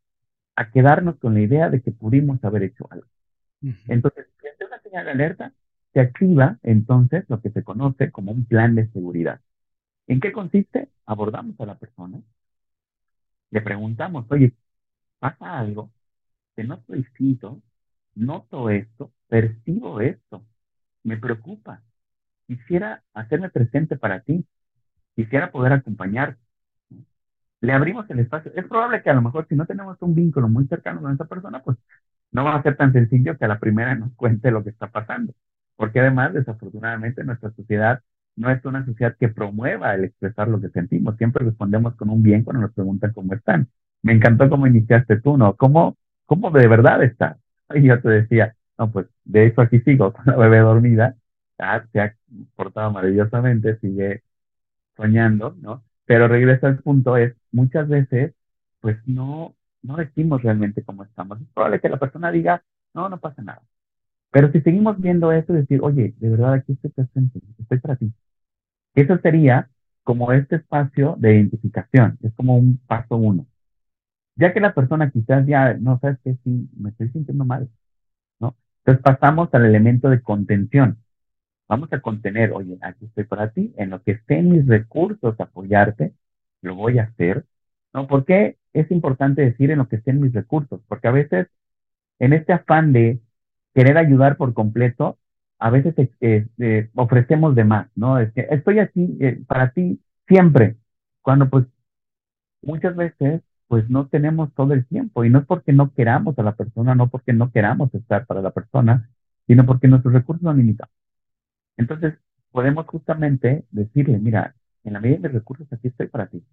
[0.56, 3.08] a quedarnos con la idea de que pudimos haber hecho algo.
[3.88, 5.54] Entonces, frente a una señal de alerta,
[5.94, 9.42] se activa entonces lo que se conoce como un plan de seguridad.
[10.08, 10.90] ¿En qué consiste?
[11.06, 12.20] Abordamos a la persona,
[13.52, 14.54] le preguntamos, oye,
[15.20, 15.92] ¿pasa algo?
[16.56, 17.62] Te noto distinto,
[18.16, 20.46] noto esto, percibo esto,
[21.04, 21.84] me preocupa,
[22.48, 24.46] quisiera hacerme presente para ti,
[25.16, 26.42] quisiera poder acompañarte.
[27.62, 28.52] Le abrimos el espacio.
[28.56, 31.26] Es probable que a lo mejor si no tenemos un vínculo muy cercano con esa
[31.26, 31.78] persona, pues
[32.32, 34.88] no va a ser tan sencillo que a la primera nos cuente lo que está
[34.92, 35.34] pasando.
[35.76, 38.02] Porque además, desafortunadamente, nuestra sociedad
[38.36, 41.18] no es una sociedad que promueva el expresar lo que sentimos.
[41.18, 43.68] Siempre respondemos con un bien cuando nos preguntan cómo están.
[44.04, 45.56] Me encantó cómo iniciaste tú, ¿no?
[45.56, 47.38] ¿Cómo, cómo de verdad estás?
[47.74, 51.16] Y yo te decía, no, pues de eso aquí sigo con la bebé dormida
[51.92, 52.16] se ha
[52.56, 54.24] portado maravillosamente, sigue
[54.96, 55.84] soñando, ¿no?
[56.06, 58.34] Pero regresa al punto es, muchas veces,
[58.82, 61.42] pues no, no decimos realmente cómo estamos.
[61.42, 63.62] Es probable que la persona diga, no, no pasa nada.
[64.32, 68.14] Pero si seguimos viendo eso, decir, oye, de verdad aquí estoy presente, estoy para ti.
[68.96, 69.70] Eso sería
[70.04, 73.48] como este espacio de identificación, es como un paso uno.
[74.38, 77.70] Ya que la persona quizás ya, no sabes que sí, me estoy sintiendo mal,
[78.40, 78.56] ¿no?
[78.80, 81.00] Entonces pasamos al elemento de contención.
[81.70, 85.40] Vamos a contener, oye, aquí estoy para ti, en lo que esté en mis recursos
[85.40, 86.14] apoyarte,
[86.62, 87.46] lo voy a hacer.
[87.94, 88.08] ¿No?
[88.08, 90.82] ¿Por qué es importante decir en lo que esté en mis recursos?
[90.88, 91.48] Porque a veces,
[92.20, 93.20] en este afán de
[93.76, 95.18] querer ayudar por completo,
[95.60, 98.20] a veces eh, eh, ofrecemos de más, ¿no?
[98.20, 100.78] Es que estoy aquí eh, para ti siempre,
[101.22, 101.66] cuando pues
[102.62, 106.44] muchas veces pues no tenemos todo el tiempo y no es porque no queramos a
[106.44, 109.10] la persona, no porque no queramos estar para la persona,
[109.48, 110.94] sino porque nuestros recursos son limitados.
[111.78, 112.16] Entonces,
[112.52, 116.44] podemos justamente decirle, mira, en la medida de recursos aquí estoy para ti.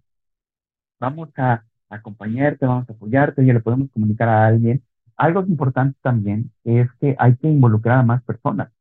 [0.99, 4.83] Vamos a acompañarte, vamos a apoyarte, y le podemos comunicar a alguien.
[5.17, 8.71] Algo importante también es que hay que involucrar a más personas.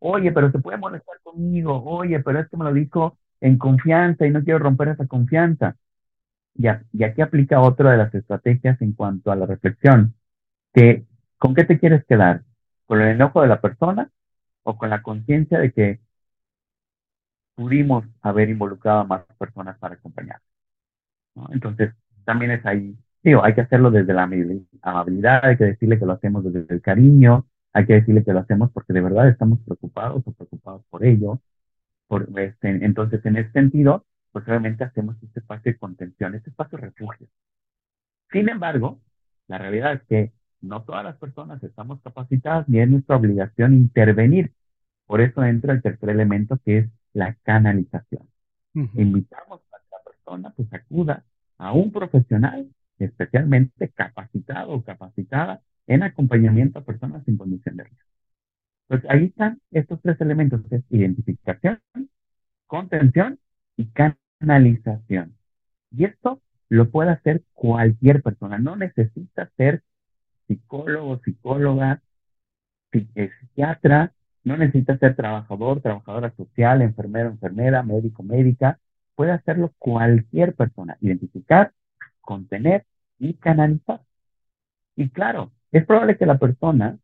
[0.00, 1.82] Oye, pero se puede molestar conmigo.
[1.84, 5.76] Oye, pero es que me lo dijo en confianza y no quiero romper esa confianza.
[6.58, 10.14] Y aquí aplica otra de las estrategias en cuanto a la reflexión,
[10.74, 11.04] que
[11.38, 12.42] ¿con qué te quieres quedar?
[12.86, 14.10] ¿Con el enojo de la persona
[14.62, 16.00] o con la conciencia de que
[17.56, 20.40] pudimos haber involucrado a más personas para acompañar.
[21.50, 21.92] Entonces,
[22.24, 24.22] también es ahí, digo, hay que hacerlo desde la
[24.82, 28.40] amabilidad, hay que decirle que lo hacemos desde el cariño, hay que decirle que lo
[28.40, 31.40] hacemos porque de verdad estamos preocupados o preocupados por ello.
[32.36, 34.04] Este, entonces, en ese sentido,
[34.36, 37.26] pues realmente hacemos este espacio de contención, este espacio de refugio.
[38.30, 39.00] Sin embargo,
[39.48, 44.52] la realidad es que no todas las personas estamos capacitadas ni es nuestra obligación intervenir.
[45.06, 48.28] Por eso entra el tercer elemento que es la canalización.
[48.74, 51.24] Invitamos a que la persona pues acuda
[51.56, 52.68] a un profesional
[52.98, 58.10] especialmente capacitado o capacitada en acompañamiento a personas sin condición de riesgo.
[58.88, 61.80] Pues ahí están estos tres elementos, es identificación,
[62.66, 63.38] contención
[63.78, 64.25] y canalización.
[65.90, 69.82] Y esto lo puede hacer cualquier persona, no necesita ser
[70.46, 72.02] psicólogo, psicóloga,
[72.92, 74.12] eh, psiquiatra,
[74.44, 78.78] no necesita ser trabajador, trabajadora social, enfermero, enfermera, médico, médica.
[79.14, 81.72] puede hacerlo cualquier persona, identificar,
[82.20, 82.84] contener
[83.18, 84.02] y canalizar.
[84.96, 86.98] Y claro, es probable que la persona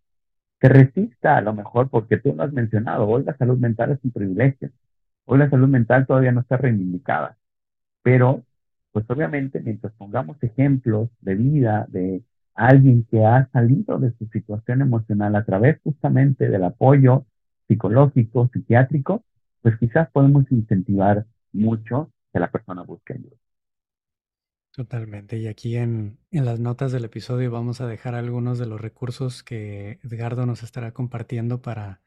[0.61, 3.99] se resista a lo mejor porque tú lo has mencionado, hoy la salud mental es
[4.05, 4.71] un privilegio,
[5.25, 7.39] hoy la salud mental todavía no está reivindicada,
[8.03, 8.45] pero
[8.93, 12.23] pues obviamente mientras pongamos ejemplos de vida de
[12.55, 17.25] alguien que ha salido de su situación emocional a través justamente del apoyo
[17.67, 19.25] psicológico, psiquiátrico,
[19.63, 23.37] pues quizás podemos incentivar mucho que la persona busque ayuda.
[24.73, 25.39] Totalmente.
[25.39, 29.43] Y aquí en, en, las notas del episodio vamos a dejar algunos de los recursos
[29.43, 32.01] que Edgardo nos estará compartiendo para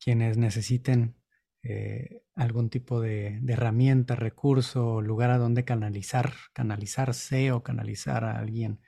[0.00, 1.14] quienes necesiten
[1.62, 8.80] eh, algún tipo de, herramienta, recurso, lugar a donde canalizar, canalizarse o canalizar a alguien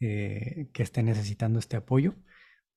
[0.00, 2.16] eh, que esté necesitando este apoyo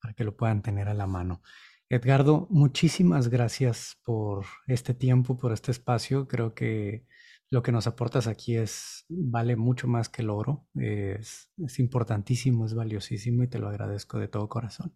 [0.00, 1.42] para que lo puedan tener a la mano.
[1.88, 6.26] Edgardo, muchísimas gracias por este tiempo, por este espacio.
[6.28, 7.04] Creo que
[7.50, 10.66] lo que nos aportas aquí es vale mucho más que el oro.
[10.74, 14.94] Es, es importantísimo, es valiosísimo y te lo agradezco de todo corazón.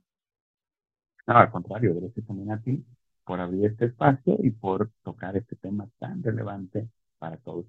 [1.26, 2.84] No, al contrario, gracias también a ti
[3.26, 7.66] por abrir este espacio y por tocar este tema tan relevante para todos.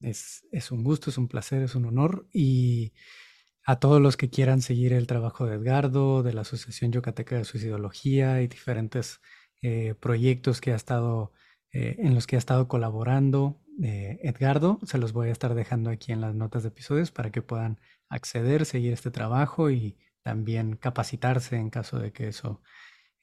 [0.00, 2.94] Es, es un gusto, es un placer, es un honor y
[3.66, 7.44] a todos los que quieran seguir el trabajo de Edgardo, de la Asociación Yucateca de
[7.44, 9.20] Suicidología y diferentes
[9.60, 11.32] eh, proyectos que ha estado,
[11.72, 15.90] eh, en los que ha estado colaborando eh, Edgardo, se los voy a estar dejando
[15.90, 17.78] aquí en las notas de episodios para que puedan
[18.08, 22.62] acceder, seguir este trabajo y también capacitarse en caso de que eso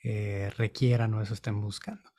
[0.02, 2.10] requieran o eso estén buscando.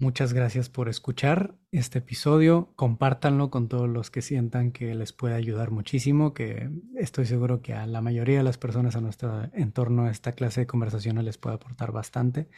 [0.00, 2.72] Muchas gracias por escuchar este episodio.
[2.76, 7.74] Compártanlo con todos los que sientan que les puede ayudar muchísimo, que estoy seguro que
[7.74, 11.56] a la mayoría de las personas a nuestro entorno esta clase de conversaciones les puede
[11.56, 12.48] aportar bastante.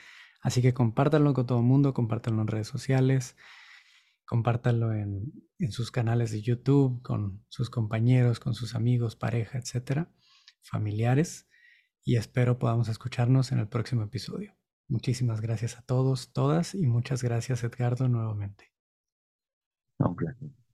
[0.42, 3.36] Así que compártanlo con todo el mundo, compártanlo en redes sociales,
[4.26, 10.12] compártanlo en, en sus canales de YouTube, con sus compañeros, con sus amigos, pareja, etcétera,
[10.62, 11.48] familiares.
[12.04, 14.59] Y espero podamos escucharnos en el próximo episodio.
[14.90, 18.72] Muchísimas gracias a todos, todas y muchas gracias Edgardo nuevamente.
[19.98, 20.59] Un placer.